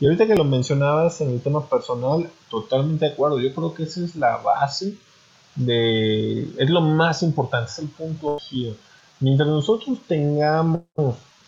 Y 0.00 0.06
ahorita 0.06 0.26
que 0.26 0.34
lo 0.34 0.44
mencionabas 0.44 1.20
en 1.20 1.30
el 1.30 1.40
tema 1.40 1.68
personal, 1.68 2.28
totalmente 2.50 3.06
de 3.06 3.12
acuerdo. 3.12 3.40
Yo 3.40 3.54
creo 3.54 3.74
que 3.74 3.84
esa 3.84 4.04
es 4.04 4.16
la 4.16 4.38
base 4.38 4.94
de... 5.54 6.42
Es 6.58 6.70
lo 6.70 6.80
más 6.80 7.22
importante, 7.22 7.70
es 7.70 7.78
el 7.78 7.88
punto 7.88 8.36
aquí. 8.36 8.76
Mientras 9.20 9.48
nosotros 9.48 9.98
tengamos 10.06 10.82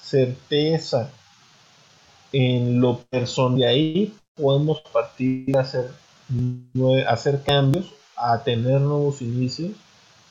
certeza 0.01 1.11
en 2.33 2.81
lo 2.81 2.99
personal, 2.99 3.59
de 3.59 3.67
ahí 3.67 4.15
podemos 4.35 4.81
partir 4.93 5.57
a 5.57 5.61
hacer, 5.61 5.91
a 7.07 7.13
hacer 7.13 7.43
cambios 7.43 7.87
a 8.21 8.43
tener 8.43 8.81
nuevos 8.81 9.23
inicios, 9.23 9.73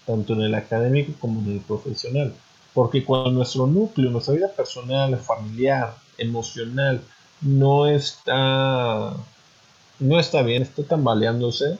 tanto 0.06 0.34
en 0.34 0.41
el 0.41 0.56
académico 0.56 1.13
como 1.20 1.41
en 1.41 1.53
el 1.53 1.60
profesional. 1.60 2.34
Porque 2.73 3.03
cuando 3.03 3.31
nuestro 3.31 3.67
núcleo, 3.67 4.11
nuestra 4.11 4.35
vida 4.35 4.51
personal, 4.55 5.17
familiar, 5.17 5.95
emocional, 6.17 7.01
no 7.41 7.88
está, 7.88 9.13
no 9.99 10.19
está 10.19 10.41
bien, 10.43 10.63
está 10.63 10.83
tambaleándose, 10.83 11.79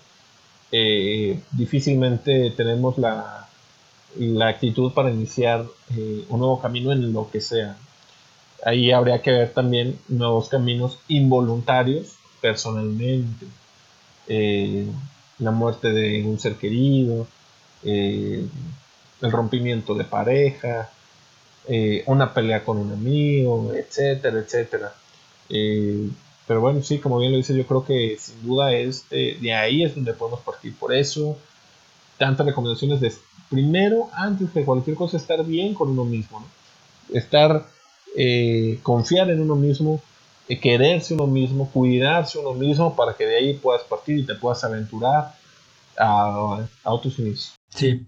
eh, 0.72 1.42
difícilmente 1.52 2.52
tenemos 2.52 2.98
la, 2.98 3.48
la, 4.18 4.48
actitud 4.48 4.92
para 4.94 5.12
iniciar 5.12 5.66
eh, 5.96 6.26
un 6.30 6.40
nuevo 6.40 6.62
camino 6.62 6.92
en 6.92 7.12
lo 7.14 7.30
que 7.30 7.42
sea. 7.42 7.78
Ahí 8.66 8.92
habría 8.92 9.22
que 9.22 9.32
ver 9.32 9.54
también 9.54 9.98
nuevos 10.08 10.50
caminos 10.50 11.00
involuntarios 11.08 12.16
personalmente. 12.42 13.46
Eh, 14.28 14.86
la 15.40 15.52
muerte 15.52 15.92
de 15.92 16.24
un 16.24 16.40
ser 16.40 16.56
querido, 16.56 17.28
eh, 17.84 18.46
el 19.22 19.32
rompimiento 19.32 19.96
de 19.96 20.04
pareja, 20.06 20.90
eh, 21.68 22.04
una 22.08 22.34
pelea 22.34 22.64
con 22.64 22.78
un 22.78 22.92
amigo, 22.92 23.74
etcétera, 23.74 24.40
etcétera. 24.40 24.94
Eh, 25.50 26.10
pero 26.48 26.62
bueno, 26.62 26.82
sí, 26.82 27.00
como 27.00 27.20
bien 27.20 27.32
lo 27.32 27.38
dice, 27.38 27.56
yo 27.56 27.66
creo 27.68 27.86
que 27.86 28.18
sin 28.20 28.42
duda 28.44 28.74
es 28.74 29.08
de 29.10 29.54
ahí 29.54 29.84
es 29.84 29.94
donde 29.94 30.14
podemos 30.14 30.40
partir. 30.42 30.76
Por 30.76 30.94
eso, 30.94 31.38
tantas 32.18 32.46
recomendaciones 32.46 33.00
de 33.00 33.14
primero, 33.50 34.10
antes 34.14 34.54
de 34.54 34.64
cualquier 34.64 34.96
cosa, 34.96 35.18
estar 35.18 35.44
bien 35.46 35.74
con 35.74 35.90
uno 35.90 36.06
mismo, 36.06 36.44
estar 37.14 37.66
eh, 38.16 38.80
confiar 38.84 39.30
en 39.30 39.42
uno 39.42 39.56
mismo, 39.56 40.02
eh, 40.48 40.60
quererse 40.60 41.14
uno 41.14 41.28
mismo, 41.28 41.70
cuidarse 41.72 42.40
uno 42.40 42.54
mismo 42.54 42.96
para 42.96 43.14
que 43.16 43.26
de 43.26 43.38
ahí 43.38 43.54
puedas 43.54 43.84
partir 43.84 44.18
y 44.18 44.26
te 44.26 44.36
puedas 44.36 44.64
aventurar 44.64 45.36
a, 45.98 46.66
otros 46.84 47.20
inicios. 47.20 47.56
Sí. 47.70 48.06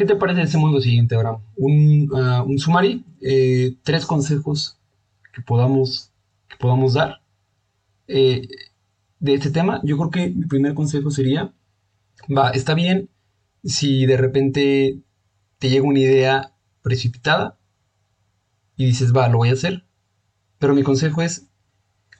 ¿Qué 0.00 0.06
te 0.06 0.16
parece 0.16 0.40
ese 0.40 0.56
mundo 0.56 0.80
siguiente, 0.80 1.14
Abraham? 1.14 1.42
Un, 1.56 2.10
uh, 2.10 2.42
un 2.42 2.58
summary, 2.58 3.04
eh, 3.20 3.76
tres 3.82 4.06
consejos 4.06 4.78
que 5.30 5.42
podamos, 5.42 6.10
que 6.48 6.56
podamos 6.56 6.94
dar 6.94 7.20
de 8.06 8.48
este 9.20 9.50
tema. 9.50 9.82
Yo 9.84 9.98
creo 9.98 10.10
que 10.10 10.30
mi 10.30 10.46
primer 10.46 10.72
consejo 10.72 11.10
sería, 11.10 11.52
va, 12.34 12.48
está 12.48 12.72
bien 12.72 13.10
si 13.62 14.06
de 14.06 14.16
repente 14.16 15.02
te 15.58 15.68
llega 15.68 15.86
una 15.86 15.98
idea 16.00 16.54
precipitada 16.80 17.58
y 18.76 18.86
dices, 18.86 19.14
va, 19.14 19.28
lo 19.28 19.36
voy 19.36 19.50
a 19.50 19.52
hacer. 19.52 19.84
Pero 20.58 20.74
mi 20.74 20.82
consejo 20.82 21.20
es, 21.20 21.46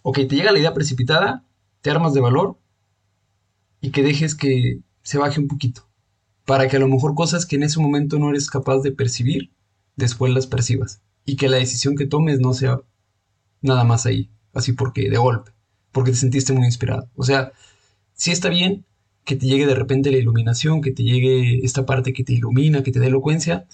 ok, 0.03 0.17
te 0.29 0.37
llega 0.37 0.53
la 0.53 0.59
idea 0.59 0.75
precipitada, 0.75 1.47
te 1.81 1.91
armas 1.91 2.13
de 2.13 2.21
valor 2.21 2.59
y 3.81 3.91
que 3.91 4.03
dejes 4.03 4.35
que 4.35 4.81
se 5.03 5.17
baje 5.17 5.41
un 5.41 5.49
poquito. 5.49 5.90
Para 6.51 6.67
que 6.67 6.79
a 6.79 6.81
lo 6.81 6.89
mejor 6.89 7.15
cosas 7.15 7.47
que 7.47 7.55
en 7.55 7.63
ese 7.63 7.79
momento 7.79 8.19
no 8.19 8.31
eres 8.31 8.51
capaz 8.51 8.81
de 8.81 8.91
percibir, 8.91 9.53
después 9.95 10.35
las 10.35 10.49
percibas. 10.49 11.01
Y 11.25 11.37
que 11.37 11.49
la 11.49 11.59
decisión 11.59 11.95
que 11.95 12.07
tomes 12.07 12.41
no 12.41 12.55
sea 12.55 12.81
nada 13.63 13.85
más 13.85 14.05
ahí, 14.05 14.31
así 14.53 14.73
porque 14.73 15.09
de 15.09 15.17
golpe, 15.17 15.53
porque 15.93 16.11
te 16.11 16.17
sentiste 16.17 16.53
muy 16.53 16.65
inspirado. 16.65 17.09
O 17.15 17.23
sea, 17.23 17.53
si 18.15 18.33
está 18.33 18.49
bien 18.49 18.85
que 19.23 19.37
te 19.37 19.47
llegue 19.47 19.65
de 19.65 19.77
repente 19.77 20.11
la 20.11 20.17
iluminación, 20.17 20.81
que 20.81 20.91
te 20.91 21.05
llegue 21.05 21.65
esta 21.65 21.87
parte 21.87 22.13
que 22.13 22.25
te 22.25 22.33
ilumina, 22.33 22.83
que 22.83 22.91
te 22.91 22.99
dé 22.99 23.07
elocuencia, 23.07 23.69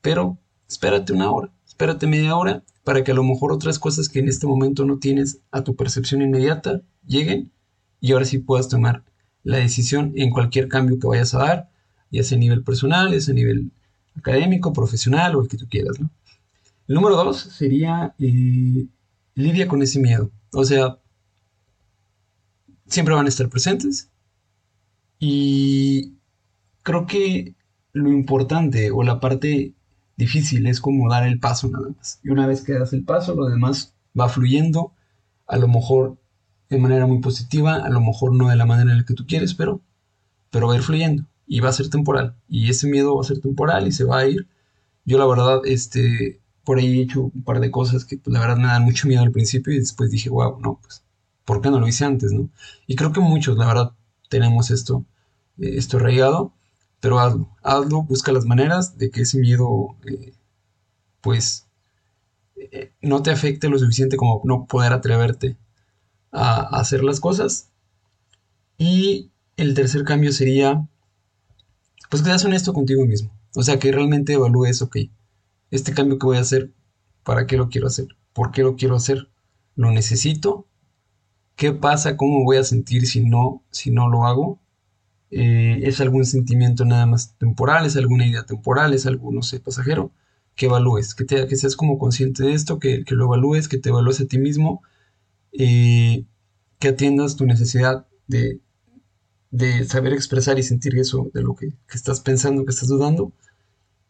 pero 0.00 0.38
espérate 0.68 1.12
una 1.12 1.32
hora, 1.32 1.50
espérate 1.66 2.06
media 2.06 2.36
hora 2.36 2.62
para 2.84 3.02
que 3.02 3.10
a 3.10 3.14
lo 3.16 3.24
mejor 3.24 3.50
otras 3.50 3.80
cosas 3.80 4.08
que 4.08 4.20
en 4.20 4.28
este 4.28 4.46
momento 4.46 4.84
no 4.84 5.00
tienes 5.00 5.40
a 5.50 5.64
tu 5.64 5.74
percepción 5.74 6.22
inmediata 6.22 6.82
lleguen 7.04 7.50
y 8.00 8.12
ahora 8.12 8.24
sí 8.24 8.38
puedas 8.38 8.68
tomar 8.68 9.02
la 9.42 9.56
decisión 9.56 10.12
en 10.14 10.30
cualquier 10.30 10.68
cambio 10.68 11.00
que 11.00 11.08
vayas 11.08 11.34
a 11.34 11.38
dar, 11.38 11.69
ya 12.10 12.24
sea 12.24 12.36
a 12.36 12.40
nivel 12.40 12.62
personal, 12.62 13.12
ya 13.12 13.20
sea 13.20 13.32
a 13.32 13.36
nivel 13.36 13.72
académico, 14.16 14.72
profesional 14.72 15.36
o 15.36 15.42
el 15.42 15.48
que 15.48 15.56
tú 15.56 15.66
quieras. 15.68 15.96
El 15.98 16.94
número 16.94 17.16
dos 17.16 17.38
sería 17.38 18.14
eh, 18.18 18.86
lidia 19.34 19.68
con 19.68 19.82
ese 19.82 20.00
miedo. 20.00 20.30
O 20.52 20.64
sea, 20.64 20.98
siempre 22.86 23.14
van 23.14 23.26
a 23.26 23.28
estar 23.28 23.48
presentes 23.48 24.10
y 25.18 26.14
creo 26.82 27.06
que 27.06 27.54
lo 27.92 28.10
importante 28.10 28.90
o 28.90 29.02
la 29.02 29.20
parte 29.20 29.74
difícil, 30.16 30.66
es 30.66 30.80
como 30.80 31.08
dar 31.08 31.26
el 31.26 31.38
paso 31.38 31.68
nada 31.68 31.88
más. 31.96 32.20
Y 32.22 32.30
una 32.30 32.46
vez 32.46 32.62
que 32.62 32.74
das 32.74 32.92
el 32.92 33.04
paso, 33.04 33.34
lo 33.34 33.46
demás 33.46 33.94
va 34.18 34.28
fluyendo, 34.28 34.92
a 35.46 35.56
lo 35.56 35.66
mejor 35.66 36.18
de 36.68 36.78
manera 36.78 37.06
muy 37.06 37.20
positiva, 37.20 37.76
a 37.76 37.88
lo 37.88 38.00
mejor 38.00 38.34
no 38.34 38.48
de 38.48 38.56
la 38.56 38.66
manera 38.66 38.92
en 38.92 38.98
la 38.98 39.04
que 39.04 39.14
tú 39.14 39.26
quieres, 39.26 39.54
pero, 39.54 39.80
pero 40.50 40.66
va 40.66 40.74
a 40.74 40.76
ir 40.76 40.82
fluyendo 40.82 41.24
y 41.50 41.60
va 41.60 41.70
a 41.70 41.74
ser 41.74 41.90
temporal. 41.90 42.36
Y 42.48 42.70
ese 42.70 42.88
miedo 42.88 43.16
va 43.16 43.22
a 43.22 43.24
ser 43.24 43.40
temporal 43.40 43.86
y 43.86 43.92
se 43.92 44.04
va 44.04 44.20
a 44.20 44.26
ir. 44.26 44.48
Yo 45.04 45.18
la 45.18 45.26
verdad, 45.26 45.60
este, 45.66 46.40
por 46.64 46.78
ahí 46.78 47.00
he 47.00 47.02
hecho 47.02 47.24
un 47.34 47.44
par 47.44 47.60
de 47.60 47.70
cosas 47.70 48.04
que 48.06 48.16
pues, 48.18 48.32
la 48.32 48.40
verdad 48.40 48.56
me 48.56 48.68
dan 48.68 48.84
mucho 48.84 49.08
miedo 49.08 49.22
al 49.22 49.32
principio 49.32 49.72
y 49.74 49.78
después 49.78 50.10
dije, 50.10 50.30
wow, 50.30 50.60
no, 50.60 50.80
pues, 50.82 51.02
¿por 51.44 51.60
qué 51.60 51.70
no 51.70 51.80
lo 51.80 51.88
hice 51.88 52.04
antes, 52.04 52.32
no? 52.32 52.50
Y 52.86 52.96
creo 52.96 53.12
que 53.12 53.20
muchos, 53.20 53.58
la 53.58 53.66
verdad, 53.66 53.92
tenemos 54.30 54.70
esto, 54.70 55.04
eh, 55.58 55.72
esto 55.76 55.98
arraigado 55.98 56.54
pero 57.00 57.18
hazlo, 57.18 57.48
hazlo, 57.62 58.02
busca 58.02 58.30
las 58.32 58.44
maneras 58.44 58.98
de 58.98 59.10
que 59.10 59.22
ese 59.22 59.38
miedo, 59.38 59.96
eh, 60.06 60.34
pues, 61.22 61.66
eh, 62.56 62.92
no 63.00 63.22
te 63.22 63.30
afecte 63.30 63.68
lo 63.68 63.78
suficiente 63.78 64.16
como 64.16 64.42
no 64.44 64.66
poder 64.66 64.92
atreverte 64.92 65.56
a, 66.30 66.78
hacer 66.78 67.02
las 67.02 67.20
cosas. 67.20 67.70
Y 68.78 69.30
el 69.56 69.74
tercer 69.74 70.04
cambio 70.04 70.32
sería, 70.32 70.86
pues, 72.10 72.22
que 72.22 72.28
seas 72.28 72.44
honesto 72.44 72.74
contigo 72.74 73.06
mismo. 73.06 73.32
O 73.56 73.62
sea, 73.62 73.78
que 73.78 73.92
realmente 73.92 74.34
evalúes, 74.34 74.82
ok, 74.82 74.96
este 75.70 75.94
cambio 75.94 76.18
que 76.18 76.26
voy 76.26 76.36
a 76.36 76.40
hacer, 76.40 76.72
¿para 77.24 77.46
qué 77.46 77.56
lo 77.56 77.68
quiero 77.70 77.86
hacer? 77.86 78.08
¿Por 78.34 78.50
qué 78.50 78.62
lo 78.62 78.76
quiero 78.76 78.96
hacer? 78.96 79.30
¿Lo 79.76 79.90
necesito? 79.92 80.66
¿Qué 81.56 81.72
pasa? 81.72 82.16
¿Cómo 82.16 82.44
voy 82.44 82.58
a 82.58 82.64
sentir 82.64 83.06
si 83.06 83.24
no, 83.24 83.62
si 83.70 83.90
no 83.90 84.08
lo 84.08 84.26
hago? 84.26 84.60
Eh, 85.30 85.80
es 85.84 86.00
algún 86.00 86.24
sentimiento 86.24 86.84
nada 86.84 87.06
más 87.06 87.36
temporal, 87.38 87.86
es 87.86 87.96
alguna 87.96 88.26
idea 88.26 88.44
temporal, 88.44 88.94
es 88.94 89.06
algo, 89.06 89.30
no 89.32 89.42
sé, 89.42 89.60
pasajero, 89.60 90.12
que 90.56 90.66
evalúes, 90.66 91.14
que, 91.14 91.24
te, 91.24 91.46
que 91.46 91.56
seas 91.56 91.76
como 91.76 91.98
consciente 91.98 92.44
de 92.44 92.54
esto, 92.54 92.78
que, 92.80 93.04
lo 93.08 93.26
evalúes, 93.26 93.68
que 93.68 93.78
te 93.78 93.90
evalúes 93.90 94.20
a 94.20 94.26
ti 94.26 94.38
mismo, 94.38 94.82
eh, 95.52 96.24
que 96.80 96.88
atiendas 96.88 97.36
tu 97.36 97.46
necesidad 97.46 98.06
de, 98.26 98.60
saber 99.86 100.12
expresar 100.12 100.58
y 100.58 100.62
sentir 100.62 100.98
eso 100.98 101.30
de 101.34 101.42
lo 101.42 101.54
que, 101.54 101.72
estás 101.92 102.20
pensando, 102.20 102.64
que 102.64 102.70
estás 102.70 102.88
dudando, 102.88 103.32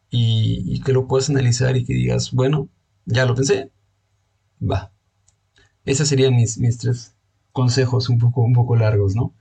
y, 0.09 0.81
que 0.81 0.93
lo 0.93 1.07
puedas 1.07 1.29
analizar 1.29 1.77
y 1.77 1.85
que 1.85 1.93
digas, 1.93 2.31
bueno, 2.31 2.67
ya 3.05 3.25
lo 3.25 3.35
pensé, 3.35 3.71
va. 4.61 4.91
Esos 5.85 6.07
serían 6.07 6.35
mis, 6.35 6.57
mis 6.57 6.77
tres 6.77 7.15
consejos 7.51 8.09
un 8.09 8.19
poco, 8.19 8.41
un 8.41 8.53
poco 8.53 8.75
largos, 8.75 9.15
¿no? 9.15 9.33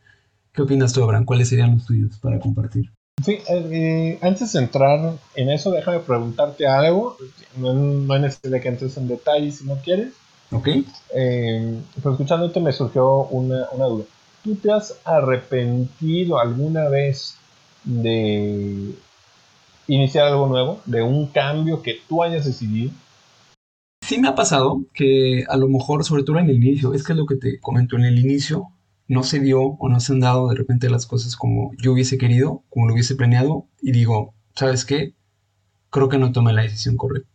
¿Qué 0.52 0.62
opinas 0.62 0.92
tú, 0.92 1.02
Abraham? 1.02 1.24
¿Cuáles 1.24 1.48
serían 1.48 1.74
los 1.74 1.86
tuyos 1.86 2.18
para 2.18 2.40
compartir? 2.40 2.90
Sí, 3.24 3.38
eh, 3.48 4.18
antes 4.22 4.52
de 4.52 4.60
entrar 4.60 5.14
en 5.34 5.50
eso, 5.50 5.70
déjame 5.70 6.00
preguntarte 6.00 6.66
algo. 6.66 7.16
No, 7.56 7.74
no 7.74 8.18
necesidad 8.18 8.52
de 8.52 8.60
que 8.60 8.68
entres 8.68 8.96
en 8.96 9.08
detalle 9.08 9.50
si 9.52 9.64
no 9.64 9.76
quieres. 9.76 10.14
Ok. 10.50 10.68
Eh, 11.14 11.80
pero 11.96 12.12
escuchándote 12.12 12.60
me 12.60 12.72
surgió 12.72 13.24
una, 13.26 13.68
una 13.72 13.84
duda. 13.86 14.04
¿Tú 14.42 14.54
te 14.54 14.72
has 14.72 14.98
arrepentido 15.04 16.38
alguna 16.38 16.88
vez 16.88 17.36
de 17.84 18.94
iniciar 19.86 20.26
algo 20.28 20.46
nuevo, 20.46 20.80
de 20.86 21.02
un 21.02 21.26
cambio 21.26 21.82
que 21.82 21.98
tú 22.08 22.22
hayas 22.22 22.46
decidido? 22.46 22.92
Sí 24.02 24.18
me 24.18 24.28
ha 24.28 24.34
pasado 24.34 24.82
que 24.94 25.44
a 25.48 25.56
lo 25.56 25.68
mejor, 25.68 26.04
sobre 26.04 26.22
todo 26.22 26.38
en 26.38 26.48
el 26.48 26.56
inicio, 26.56 26.94
es 26.94 27.04
que 27.04 27.14
lo 27.14 27.26
que 27.26 27.36
te 27.36 27.60
comento, 27.60 27.96
en 27.96 28.04
el 28.04 28.18
inicio 28.18 28.68
no 29.08 29.24
se 29.24 29.40
dio 29.40 29.60
o 29.60 29.88
no 29.88 30.00
se 30.00 30.12
han 30.12 30.20
dado 30.20 30.48
de 30.48 30.56
repente 30.56 30.88
las 30.88 31.06
cosas 31.06 31.36
como 31.36 31.72
yo 31.78 31.92
hubiese 31.92 32.16
querido, 32.16 32.62
como 32.70 32.86
lo 32.86 32.94
hubiese 32.94 33.16
planeado, 33.16 33.66
y 33.82 33.92
digo, 33.92 34.34
¿sabes 34.54 34.84
qué? 34.84 35.14
Creo 35.90 36.08
que 36.08 36.18
no 36.18 36.32
tomé 36.32 36.52
la 36.52 36.62
decisión 36.62 36.96
correcta. 36.96 37.28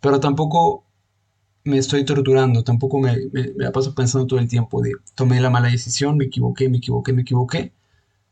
Pero 0.00 0.18
tampoco 0.20 0.86
me 1.64 1.78
estoy 1.78 2.04
torturando, 2.04 2.64
tampoco 2.64 2.98
me, 3.00 3.16
me, 3.32 3.70
paso 3.70 3.94
pensando 3.94 4.26
todo 4.26 4.40
el 4.40 4.48
tiempo 4.48 4.82
de 4.82 4.92
tomé 5.14 5.40
la 5.40 5.50
mala 5.50 5.68
decisión, 5.68 6.16
me 6.16 6.26
equivoqué, 6.26 6.68
me 6.68 6.78
equivoqué, 6.78 7.12
me 7.12 7.22
equivoqué. 7.22 7.72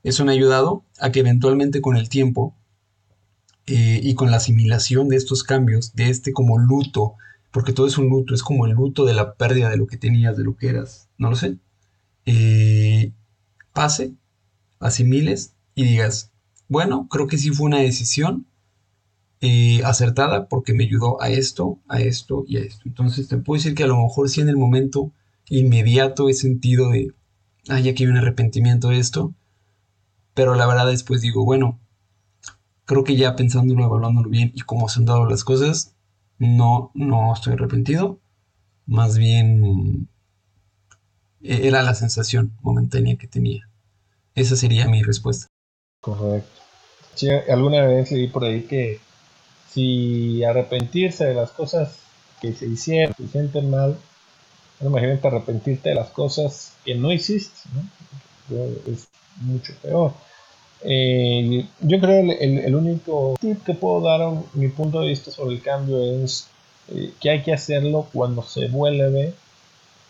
Eso 0.02 0.24
me 0.24 0.32
ha 0.32 0.34
ayudado 0.34 0.84
a 0.98 1.12
que 1.12 1.20
eventualmente 1.20 1.80
con 1.80 1.96
el 1.96 2.08
tiempo 2.08 2.56
eh, 3.66 4.00
y 4.02 4.14
con 4.14 4.30
la 4.30 4.38
asimilación 4.38 5.08
de 5.08 5.16
estos 5.16 5.44
cambios, 5.44 5.94
de 5.94 6.10
este 6.10 6.32
como 6.32 6.58
luto, 6.58 7.14
porque 7.52 7.72
todo 7.72 7.86
es 7.86 7.98
un 7.98 8.08
luto, 8.08 8.34
es 8.34 8.42
como 8.42 8.66
el 8.66 8.72
luto 8.72 9.04
de 9.04 9.14
la 9.14 9.34
pérdida 9.34 9.70
de 9.70 9.76
lo 9.76 9.86
que 9.86 9.96
tenías, 9.96 10.36
de 10.36 10.44
lo 10.44 10.56
que 10.56 10.68
eras, 10.68 11.08
no 11.18 11.30
lo 11.30 11.36
sé 11.36 11.58
eh, 12.26 13.12
pase, 13.72 14.14
asimiles 14.78 15.54
y 15.74 15.84
digas, 15.84 16.32
bueno, 16.68 17.08
creo 17.10 17.26
que 17.26 17.38
sí 17.38 17.50
fue 17.50 17.66
una 17.66 17.78
decisión 17.78 18.46
eh, 19.40 19.82
acertada 19.84 20.48
porque 20.48 20.74
me 20.74 20.84
ayudó 20.84 21.20
a 21.22 21.30
esto, 21.30 21.78
a 21.88 22.00
esto 22.00 22.44
y 22.46 22.58
a 22.58 22.60
esto. 22.60 22.82
Entonces 22.86 23.28
te 23.28 23.38
puedo 23.38 23.58
decir 23.58 23.74
que 23.74 23.84
a 23.84 23.86
lo 23.86 23.96
mejor 23.96 24.28
sí 24.28 24.40
en 24.40 24.48
el 24.48 24.56
momento 24.56 25.12
inmediato 25.48 26.28
he 26.28 26.34
sentido 26.34 26.90
de, 26.90 27.12
ay, 27.68 27.88
aquí 27.88 28.04
hay 28.04 28.10
un 28.10 28.18
arrepentimiento 28.18 28.88
de 28.88 28.98
esto, 28.98 29.34
pero 30.34 30.54
la 30.54 30.66
verdad 30.66 30.86
después 30.86 31.22
digo, 31.22 31.44
bueno, 31.44 31.80
creo 32.84 33.04
que 33.04 33.16
ya 33.16 33.36
pensándolo, 33.36 33.84
evaluándolo 33.84 34.28
bien 34.28 34.52
y 34.54 34.60
cómo 34.60 34.88
se 34.88 35.00
han 35.00 35.06
dado 35.06 35.24
las 35.24 35.44
cosas, 35.44 35.94
no, 36.38 36.90
no 36.94 37.32
estoy 37.32 37.54
arrepentido, 37.54 38.20
más 38.86 39.16
bien 39.16 40.08
e-, 41.40 41.66
era 41.68 41.82
la 41.82 41.94
sensación 41.94 42.52
momentánea 42.60 43.16
que 43.16 43.26
tenía. 43.26 43.68
Esa 44.34 44.56
sería 44.56 44.88
mi 44.88 45.02
respuesta. 45.02 45.46
Correcto. 46.00 46.60
Sí, 47.14 47.28
alguna 47.30 47.86
vez 47.86 48.10
leí 48.12 48.28
por 48.28 48.44
ahí 48.44 48.62
que 48.62 49.00
si 49.72 50.44
arrepentirse 50.44 51.26
de 51.26 51.34
las 51.34 51.50
cosas 51.50 51.96
que 52.40 52.52
se 52.52 52.66
hicieron, 52.66 53.14
se 53.16 53.28
sienten 53.28 53.70
mal, 53.70 53.96
imagínate 54.80 55.28
arrepentirte 55.28 55.90
de 55.90 55.94
las 55.94 56.08
cosas 56.10 56.72
que 56.84 56.94
no 56.94 57.12
hiciste, 57.12 57.60
¿no? 57.74 58.58
es 58.92 59.08
mucho 59.40 59.72
peor. 59.82 60.12
Eh, 60.82 61.66
yo 61.80 62.00
creo 62.00 62.26
que 62.26 62.44
el, 62.44 62.58
el, 62.58 62.74
único 62.74 63.36
tip 63.38 63.62
que 63.64 63.74
puedo 63.74 64.00
dar 64.00 64.22
a 64.22 64.32
mi 64.54 64.68
punto 64.68 65.00
de 65.00 65.08
vista 65.08 65.30
sobre 65.30 65.54
el 65.54 65.62
cambio 65.62 66.02
es 66.24 66.48
eh, 66.88 67.12
que 67.20 67.30
hay 67.30 67.42
que 67.42 67.52
hacerlo 67.52 68.08
cuando 68.12 68.42
se 68.42 68.66
vuelve 68.68 69.34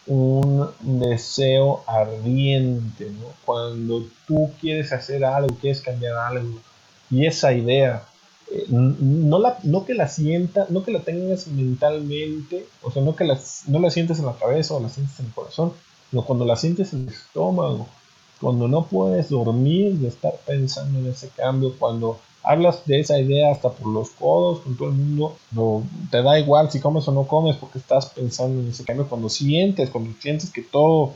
un 0.06 0.70
deseo 0.80 1.84
ardiente, 1.86 3.10
Cuando 3.44 4.06
tú 4.26 4.50
quieres 4.60 4.92
hacer 4.92 5.24
algo, 5.24 5.54
quieres 5.60 5.80
cambiar 5.80 6.16
algo, 6.16 6.58
y 7.10 7.26
esa 7.26 7.52
idea 7.52 8.04
no, 8.68 9.38
la, 9.38 9.58
no 9.62 9.84
que 9.84 9.94
la 9.94 10.08
sienta, 10.08 10.66
no 10.70 10.82
que 10.82 10.90
la 10.90 11.00
tengas 11.00 11.46
mentalmente, 11.46 12.66
o 12.82 12.90
sea, 12.90 13.02
no 13.02 13.14
que 13.14 13.24
no 13.24 13.78
la 13.78 13.90
sientes 13.90 14.18
en 14.18 14.26
la 14.26 14.34
cabeza 14.34 14.74
o 14.74 14.80
la 14.80 14.88
sientes 14.88 15.18
en 15.20 15.26
el 15.26 15.32
corazón, 15.32 15.72
sino 16.10 16.24
cuando 16.24 16.44
la 16.44 16.56
sientes 16.56 16.92
en 16.92 17.02
el 17.02 17.14
estómago, 17.14 17.86
cuando 18.40 18.66
no 18.68 18.86
puedes 18.86 19.28
dormir 19.28 19.94
de 19.94 20.08
estar 20.08 20.34
pensando 20.46 20.98
en 20.98 21.06
ese 21.06 21.28
cambio, 21.28 21.74
cuando 21.78 22.18
hablas 22.42 22.86
de 22.86 23.00
esa 23.00 23.20
idea 23.20 23.52
hasta 23.52 23.70
por 23.70 23.92
los 23.92 24.10
codos 24.10 24.60
con 24.60 24.76
todo 24.76 24.88
el 24.88 24.94
mundo, 24.94 25.36
no, 25.52 25.82
te 26.10 26.22
da 26.22 26.38
igual 26.38 26.70
si 26.70 26.80
comes 26.80 27.06
o 27.06 27.12
no 27.12 27.26
comes 27.28 27.56
porque 27.56 27.78
estás 27.78 28.06
pensando 28.06 28.60
en 28.60 28.68
ese 28.68 28.84
cambio, 28.84 29.08
cuando 29.08 29.28
sientes, 29.28 29.90
cuando 29.90 30.10
sientes 30.20 30.50
que 30.50 30.62
todo 30.62 31.12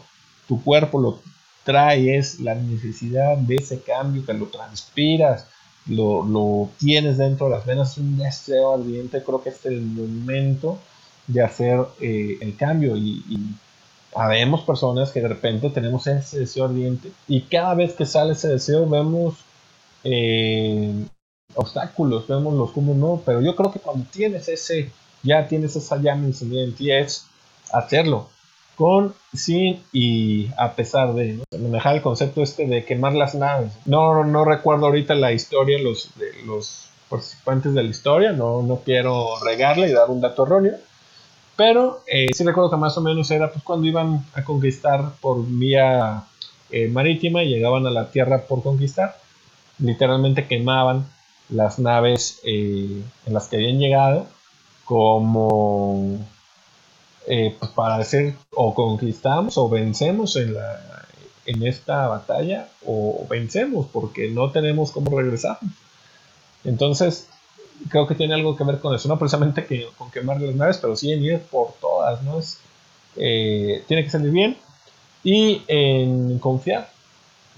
tu 0.47 0.63
cuerpo 0.63 1.01
lo 1.01 1.19
trae 1.65 2.17
es 2.17 2.41
la 2.41 2.55
necesidad 2.55 3.39
de 3.39 3.57
ese 3.57 3.81
cambio, 3.81 4.25
que 4.25 4.35
lo 4.35 4.47
transpiras, 4.47 5.47
lo, 5.87 6.25
lo 6.25 6.71
tienes 6.79 7.19
dentro 7.19 7.47
de 7.47 7.57
las 7.57 7.67
venas, 7.67 7.99
un 7.99 8.17
deseo 8.19 8.75
ardiente, 8.75 9.23
creo 9.23 9.43
que 9.43 9.51
es 9.51 9.67
el 9.67 9.81
momento 9.83 10.79
de 11.27 11.43
hacer 11.43 11.81
eh, 12.01 12.39
el 12.41 12.57
cambio. 12.57 12.97
Y, 12.97 13.25
y 13.29 13.39
habemos 14.15 14.63
personas 14.63 15.11
que 15.11 15.21
de 15.21 15.29
repente 15.29 15.71
tenemos 15.71 16.07
ese 16.07 16.41
deseo 16.41 16.67
ardiente 16.67 17.11
y 17.27 17.43
cada 17.43 17.75
vez 17.75 17.95
que 17.95 18.07
sale 18.07 18.33
ese 18.33 18.49
deseo 18.49 18.89
vemos 18.89 19.35
eh, 20.05 20.93
obstáculos, 21.55 22.27
vemos 22.29 22.55
los 22.55 22.71
como 22.71 22.95
no, 22.95 23.23
pero 23.25 23.41
yo 23.41 23.57
creo 23.57 23.73
que 23.73 23.81
cuando 23.81 24.07
tienes 24.11 24.49
ese, 24.49 24.91
ya 25.23 25.47
tienes 25.49 25.75
esa 25.77 25.97
llama 25.97 26.27
encendida 26.27 26.63
en 26.63 26.75
ti 26.75 26.93
es 26.93 27.27
hacerlo 27.73 28.29
con, 28.77 29.15
sin 29.33 29.83
y 29.93 30.49
a 30.59 30.73
pesar 30.73 31.15
de 31.15 31.41
manejar 31.59 31.97
el 31.97 32.03
concepto 32.03 32.43
este 32.43 32.67
de 32.67 32.85
quemar 32.85 33.15
las 33.15 33.35
naves. 33.35 33.73
No, 33.85 34.25
no 34.25 34.45
recuerdo 34.45 34.87
ahorita 34.87 35.15
la 35.15 35.33
historia, 35.33 35.79
los, 35.79 36.11
de 36.17 36.33
los 36.45 36.89
participantes 37.09 37.75
de 37.75 37.83
la 37.83 37.91
historia, 37.91 38.33
no, 38.33 38.63
no 38.63 38.81
quiero 38.85 39.39
regarle 39.45 39.89
y 39.89 39.93
dar 39.93 40.11
un 40.11 40.21
dato 40.21 40.45
erróneo, 40.45 40.77
pero 41.57 42.03
eh, 42.07 42.29
sí 42.35 42.45
recuerdo 42.45 42.71
que 42.71 42.77
más 42.77 42.97
o 42.99 43.01
menos 43.01 43.31
era 43.31 43.51
pues, 43.51 43.63
cuando 43.63 43.87
iban 43.87 44.25
a 44.35 44.43
conquistar 44.43 45.13
por 45.21 45.45
vía 45.47 46.25
eh, 46.71 46.89
marítima 46.89 47.43
y 47.43 47.49
llegaban 47.49 47.87
a 47.87 47.91
la 47.91 48.11
tierra 48.11 48.47
por 48.47 48.63
conquistar, 48.63 49.17
literalmente 49.79 50.47
quemaban 50.47 51.07
las 51.49 51.79
naves 51.79 52.41
eh, 52.45 53.03
en 53.27 53.35
las 53.35 53.49
que 53.49 53.57
habían 53.57 53.79
llegado 53.79 54.27
como 54.85 56.19
eh, 57.27 57.55
pues 57.59 57.71
para 57.73 57.99
decir 57.99 58.35
o 58.55 58.75
conquistamos 58.75 59.57
o 59.57 59.69
vencemos 59.69 60.37
en, 60.37 60.55
la, 60.55 60.81
en 61.47 61.67
esta 61.67 62.09
batalla 62.09 62.69
o 62.87 63.27
vencemos 63.29 63.87
porque 63.93 64.31
no 64.31 64.51
tenemos 64.51 64.91
cómo 64.91 65.19
regresar. 65.19 65.59
Entonces, 66.65 67.29
creo 67.89 68.07
que 68.07 68.15
tiene 68.15 68.35
algo 68.35 68.57
que 68.57 68.65
ver 68.65 68.79
con 68.79 68.95
eso, 68.95 69.09
no 69.09 69.19
precisamente 69.19 69.65
que, 69.65 69.87
con 69.97 70.11
quemar 70.11 70.41
las 70.41 70.55
naves, 70.55 70.79
pero 70.79 70.97
sí 70.97 71.13
en 71.13 71.25
ir 71.25 71.41
por 71.41 71.73
todas, 71.81 72.23
¿no? 72.23 72.39
Es, 72.39 72.59
eh, 73.17 73.85
tiene 73.87 74.05
que 74.05 74.11
salir 74.11 74.31
bien 74.31 74.57
y 75.23 75.63
en 75.69 76.39
confiar. 76.39 76.91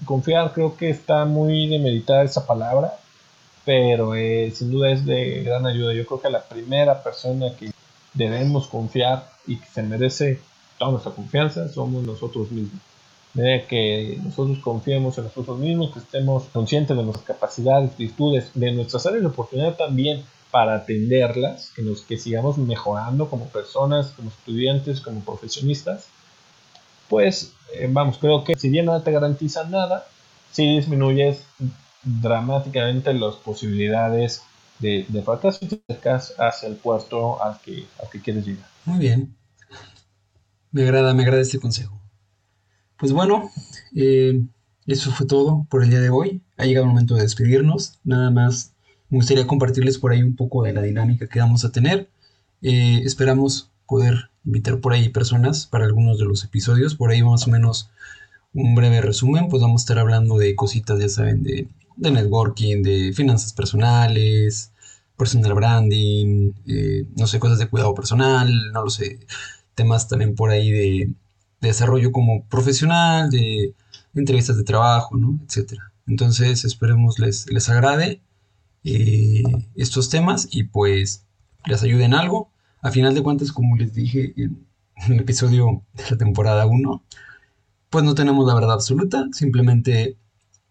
Confiar 0.05 0.53
creo 0.53 0.77
que 0.77 0.89
está 0.89 1.25
muy 1.25 1.67
demeritada 1.67 2.23
esa 2.23 2.45
palabra, 2.45 2.93
pero 3.65 4.15
eh, 4.15 4.51
sin 4.55 4.71
duda 4.71 4.91
es 4.91 5.05
de 5.05 5.43
gran 5.43 5.65
ayuda. 5.65 5.93
Yo 5.93 6.05
creo 6.05 6.21
que 6.21 6.29
la 6.29 6.43
primera 6.43 7.03
persona 7.03 7.47
que 7.57 7.71
debemos 8.17 8.67
confiar 8.67 9.29
y 9.45 9.57
que 9.57 9.67
se 9.67 9.83
merece 9.83 10.39
toda 10.77 10.91
nuestra 10.91 11.11
confianza 11.11 11.69
somos 11.69 12.03
nosotros 12.03 12.51
mismos. 12.51 12.81
De 13.33 13.65
que 13.69 14.19
nosotros 14.23 14.59
confiemos 14.59 15.17
en 15.17 15.25
nosotros 15.25 15.59
mismos, 15.59 15.93
que 15.93 15.99
estemos 15.99 16.45
conscientes 16.45 16.95
de 16.97 17.03
nuestras 17.03 17.25
capacidades, 17.25 17.95
virtudes, 17.95 18.49
de 18.55 18.71
nuestras 18.71 19.05
áreas 19.05 19.21
de 19.21 19.27
oportunidad 19.27 19.75
también 19.75 20.23
para 20.49 20.75
atenderlas, 20.75 21.71
que, 21.75 21.81
nos, 21.83 22.01
que 22.01 22.17
sigamos 22.17 22.57
mejorando 22.57 23.29
como 23.29 23.45
personas, 23.45 24.07
como 24.11 24.29
estudiantes, 24.29 25.01
como 25.01 25.19
profesionistas, 25.21 26.07
pues 27.09 27.53
eh, 27.73 27.87
vamos, 27.91 28.17
creo 28.17 28.43
que 28.43 28.55
si 28.55 28.69
bien 28.69 28.85
no 28.85 28.99
te 29.01 29.11
garantiza 29.11 29.65
nada, 29.65 30.07
sí 30.51 30.77
disminuyes 30.77 31.43
dramáticamente 32.03 33.13
las 33.13 33.35
posibilidades 33.35 34.41
de, 34.79 35.05
de 35.07 35.21
fracaso 35.21 35.59
y 35.61 35.67
te 35.67 35.81
acercas 35.87 36.33
hacia 36.37 36.69
el 36.69 36.75
puerto 36.75 37.41
al 37.43 37.59
que, 37.61 37.85
al 38.01 38.09
que 38.09 38.21
quieres 38.21 38.45
llegar. 38.45 38.67
Muy 38.85 38.99
bien. 38.99 39.35
Me 40.71 40.83
agrada, 40.83 41.13
me 41.13 41.23
agrada 41.23 41.41
este 41.41 41.59
consejo. 41.59 41.99
Pues 42.97 43.11
bueno, 43.11 43.49
eh, 43.95 44.41
eso 44.85 45.11
fue 45.11 45.25
todo 45.25 45.65
por 45.69 45.83
el 45.83 45.89
día 45.89 45.99
de 45.99 46.09
hoy. 46.09 46.41
Ha 46.57 46.65
llegado 46.65 46.85
el 46.85 46.91
momento 46.91 47.15
de 47.15 47.21
despedirnos. 47.21 47.99
Nada 48.03 48.31
más 48.31 48.73
me 49.09 49.17
gustaría 49.17 49.47
compartirles 49.47 49.97
por 49.97 50.11
ahí 50.11 50.23
un 50.23 50.35
poco 50.35 50.63
de 50.63 50.73
la 50.73 50.81
dinámica 50.81 51.27
que 51.27 51.39
vamos 51.39 51.63
a 51.65 51.71
tener. 51.71 52.09
Eh, 52.61 53.01
esperamos 53.05 53.71
poder 53.87 54.29
invitar 54.45 54.79
por 54.79 54.93
ahí 54.93 55.09
personas 55.09 55.67
para 55.67 55.85
algunos 55.85 56.17
de 56.17 56.25
los 56.25 56.43
episodios. 56.43 56.95
Por 56.95 57.11
ahí 57.11 57.23
más 57.23 57.47
o 57.47 57.51
menos 57.51 57.89
un 58.53 58.75
breve 58.75 59.01
resumen. 59.01 59.49
Pues 59.49 59.61
vamos 59.61 59.81
a 59.81 59.83
estar 59.83 59.99
hablando 59.99 60.37
de 60.37 60.55
cositas, 60.55 60.99
ya 60.99 61.09
saben, 61.09 61.43
de, 61.43 61.67
de 61.97 62.11
networking, 62.11 62.83
de 62.83 63.13
finanzas 63.13 63.53
personales, 63.53 64.71
personal 65.17 65.53
branding, 65.53 66.53
eh, 66.67 67.05
no 67.15 67.27
sé, 67.27 67.39
cosas 67.39 67.59
de 67.59 67.67
cuidado 67.67 67.93
personal, 67.95 68.71
no 68.71 68.83
lo 68.83 68.89
sé, 68.89 69.19
temas 69.75 70.07
también 70.07 70.35
por 70.35 70.51
ahí 70.51 70.71
de, 70.71 71.13
desarrollo 71.61 72.11
como 72.11 72.45
profesional, 72.45 73.29
de 73.31 73.73
entrevistas 74.13 74.57
de 74.57 74.63
trabajo, 74.63 75.17
¿no? 75.17 75.39
Etcétera. 75.47 75.91
Entonces 76.05 76.63
esperemos 76.65 77.19
les, 77.19 77.51
les 77.51 77.67
agrade 77.69 78.21
eh, 78.83 79.43
estos 79.75 80.09
temas 80.09 80.47
y 80.51 80.63
pues 80.63 81.25
les 81.65 81.83
ayuden 81.83 82.13
algo. 82.13 82.51
A 82.81 82.91
final 82.91 83.13
de 83.15 83.23
cuentas, 83.23 83.51
como 83.51 83.75
les 83.75 83.93
dije 83.93 84.33
en, 84.37 84.65
el 85.07 85.19
episodio 85.19 85.83
de 85.93 86.03
la 86.11 86.17
temporada 86.17 86.65
1, 86.65 87.03
pues 87.89 88.03
no 88.03 88.15
tenemos 88.15 88.47
la 88.47 88.55
verdad 88.55 88.73
absoluta, 88.73 89.27
simplemente 89.31 90.17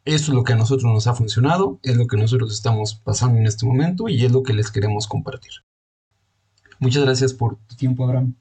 esto 0.06 0.30
es 0.30 0.36
lo 0.36 0.44
que 0.44 0.52
a 0.52 0.56
nosotros 0.56 0.90
nos 0.92 1.06
ha 1.08 1.14
funcionado, 1.14 1.80
es 1.82 1.96
lo 1.96 2.06
que 2.06 2.16
nosotros 2.16 2.52
estamos 2.52 2.94
pasando 2.94 3.38
en 3.38 3.46
este 3.46 3.66
momento 3.66 4.08
y 4.08 4.24
es 4.24 4.30
lo 4.30 4.44
que 4.44 4.52
les 4.52 4.70
queremos 4.70 5.08
compartir. 5.08 5.52
Muchas 6.78 7.04
gracias 7.04 7.34
por 7.34 7.56
tu 7.66 7.74
tiempo, 7.74 8.04
Abraham. 8.04 8.34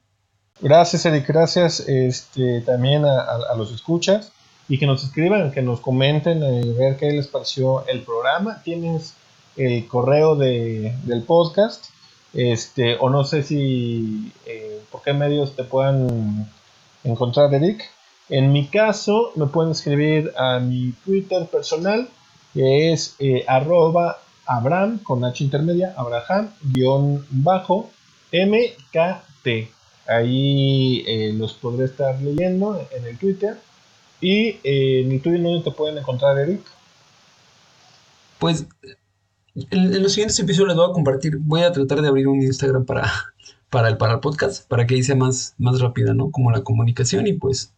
Gracias, 0.60 1.04
Eric. 1.06 1.26
Gracias 1.26 1.80
este, 1.80 2.60
también 2.60 3.04
a, 3.04 3.54
los 3.56 3.72
escuchas 3.72 4.32
y 4.68 4.78
que 4.78 4.86
nos 4.86 5.02
escriban, 5.04 5.50
que 5.50 5.60
nos 5.60 5.80
comenten, 5.80 6.42
eh, 6.42 6.72
ver 6.78 6.96
qué 6.96 7.10
les 7.10 7.26
pareció 7.26 7.86
el 7.88 8.02
programa. 8.02 8.62
Tienes 8.62 9.14
el 9.56 9.86
correo 9.88 10.36
de, 10.36 10.96
del 11.02 11.22
podcast, 11.22 11.86
este, 12.32 12.96
o 13.00 13.10
no 13.10 13.24
sé 13.24 13.42
si 13.42 14.32
eh, 14.46 14.80
por 14.92 15.02
qué 15.02 15.12
medios 15.12 15.56
te 15.56 15.64
puedan 15.64 16.48
encontrar, 17.02 17.52
Eric. 17.52 17.84
En 18.28 18.52
mi 18.52 18.66
caso, 18.66 19.32
me 19.36 19.46
pueden 19.46 19.72
escribir 19.72 20.32
a 20.36 20.58
mi 20.58 20.92
Twitter 21.04 21.46
personal, 21.46 22.08
que 22.52 22.92
es 22.92 23.14
eh, 23.20 23.44
arroba 23.46 24.18
Abraham, 24.46 24.98
con 24.98 25.24
H 25.24 25.44
intermedia, 25.44 25.94
Abraham, 25.96 26.50
guion 26.62 27.24
bajo, 27.30 27.90
MKT. 28.32 29.70
Ahí 30.08 31.04
eh, 31.06 31.32
los 31.34 31.54
podré 31.54 31.84
estar 31.84 32.20
leyendo 32.20 32.80
en 32.96 33.04
el 33.06 33.16
Twitter. 33.16 33.58
Y 34.20 34.58
eh, 34.64 35.02
en 35.02 35.08
mi 35.08 35.18
Twitter, 35.20 35.42
¿dónde 35.42 35.62
te 35.62 35.70
pueden 35.70 35.98
encontrar, 35.98 36.38
Eric? 36.38 36.62
Pues 38.38 38.66
en, 39.70 40.02
los 40.02 40.12
siguientes 40.12 40.38
episodios 40.40 40.68
les 40.68 40.76
voy 40.76 40.90
a 40.90 40.92
compartir. 40.92 41.38
Voy 41.38 41.62
a 41.62 41.70
tratar 41.70 42.02
de 42.02 42.08
abrir 42.08 42.26
un 42.26 42.42
Instagram 42.42 42.86
para, 42.86 43.12
para, 43.70 43.88
el, 43.88 43.98
para 43.98 44.14
el 44.14 44.20
podcast, 44.20 44.68
para 44.68 44.86
que 44.86 45.00
sea 45.02 45.14
más, 45.14 45.54
más 45.58 45.80
rápida, 45.80 46.12
¿no? 46.12 46.30
Como 46.32 46.50
la 46.50 46.62
comunicación 46.62 47.26
y 47.28 47.34
pues 47.34 47.72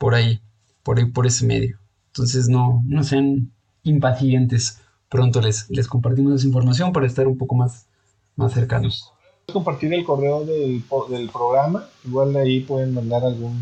por 0.00 0.14
ahí, 0.14 0.40
por 0.82 0.98
ahí, 0.98 1.04
por 1.04 1.26
ese 1.26 1.44
medio. 1.44 1.78
Entonces 2.06 2.48
no, 2.48 2.82
no 2.86 3.04
sean 3.04 3.52
impacientes. 3.82 4.80
Pronto 5.10 5.42
les, 5.42 5.68
les 5.68 5.86
compartimos 5.86 6.36
esa 6.36 6.46
información 6.46 6.94
para 6.94 7.06
estar 7.06 7.28
un 7.28 7.36
poco 7.36 7.54
más, 7.54 7.86
más 8.34 8.54
cercanos. 8.54 9.12
Compartir 9.52 9.92
el 9.92 10.02
correo 10.04 10.46
del, 10.46 10.82
del 11.10 11.28
programa, 11.28 11.86
igual 12.06 12.32
de 12.32 12.40
ahí 12.40 12.60
pueden 12.60 12.94
mandar 12.94 13.24
algún, 13.24 13.60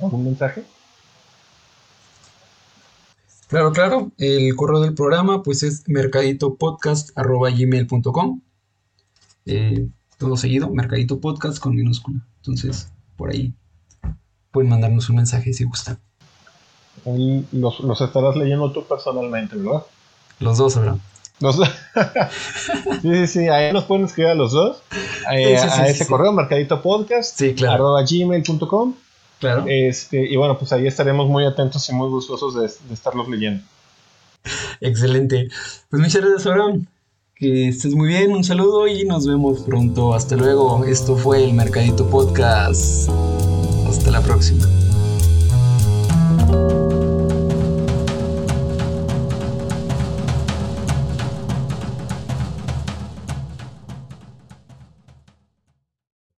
algún 0.00 0.24
mensaje. 0.24 0.64
Claro, 3.46 3.70
claro. 3.70 4.10
El 4.18 4.56
correo 4.56 4.80
del 4.80 4.94
programa 4.94 5.44
pues 5.44 5.62
es 5.62 5.84
mercaditopodcast.gmail.com 5.86 8.40
eh, 9.46 9.88
Todo 10.18 10.36
seguido, 10.36 10.68
mercaditopodcast 10.70 11.60
con 11.60 11.76
minúscula. 11.76 12.26
Entonces, 12.38 12.90
por 13.16 13.30
ahí 13.30 13.54
pueden 14.54 14.70
mandarnos 14.70 15.10
un 15.10 15.16
mensaje 15.16 15.52
si 15.52 15.64
gustan. 15.64 15.98
los, 17.04 17.80
los 17.80 18.00
estarás 18.00 18.36
leyendo 18.36 18.70
tú 18.72 18.84
personalmente, 18.84 19.56
¿verdad? 19.56 19.82
Los 20.38 20.58
dos, 20.58 20.76
Abraham. 20.76 21.00
Los 21.40 21.56
sí, 23.02 23.14
sí, 23.14 23.26
sí, 23.26 23.48
ahí 23.48 23.72
nos 23.72 23.84
pueden 23.84 24.04
escribir 24.04 24.30
a 24.30 24.34
los 24.36 24.52
dos. 24.52 24.78
Eh, 25.32 25.58
a 25.58 25.88
ese 25.88 26.06
correo, 26.06 26.32
marcadito 26.32 26.80
podcast, 26.80 27.42
arroba 27.68 28.02
gmail.com. 28.08 28.94
Claro. 29.40 29.64
Este, 29.66 30.24
y 30.24 30.36
bueno, 30.36 30.56
pues 30.56 30.72
ahí 30.72 30.86
estaremos 30.86 31.28
muy 31.28 31.44
atentos 31.44 31.86
y 31.88 31.92
muy 31.92 32.08
gustosos 32.08 32.54
de, 32.54 32.62
de 32.62 32.94
estarlos 32.94 33.28
leyendo. 33.28 33.64
Excelente. 34.80 35.48
Pues 35.90 36.00
muchas 36.00 36.22
gracias, 36.22 36.46
Abraham. 36.46 36.86
Que 37.34 37.68
estés 37.68 37.94
muy 37.96 38.06
bien, 38.06 38.30
un 38.30 38.44
saludo 38.44 38.86
y 38.86 39.04
nos 39.04 39.26
vemos 39.26 39.62
pronto. 39.62 40.14
Hasta 40.14 40.36
luego. 40.36 40.84
Esto 40.84 41.16
fue 41.16 41.42
el 41.44 41.52
Mercadito 41.52 42.08
Podcast. 42.08 43.10
Hasta 43.96 44.10
la 44.10 44.20
próxima. 44.20 44.83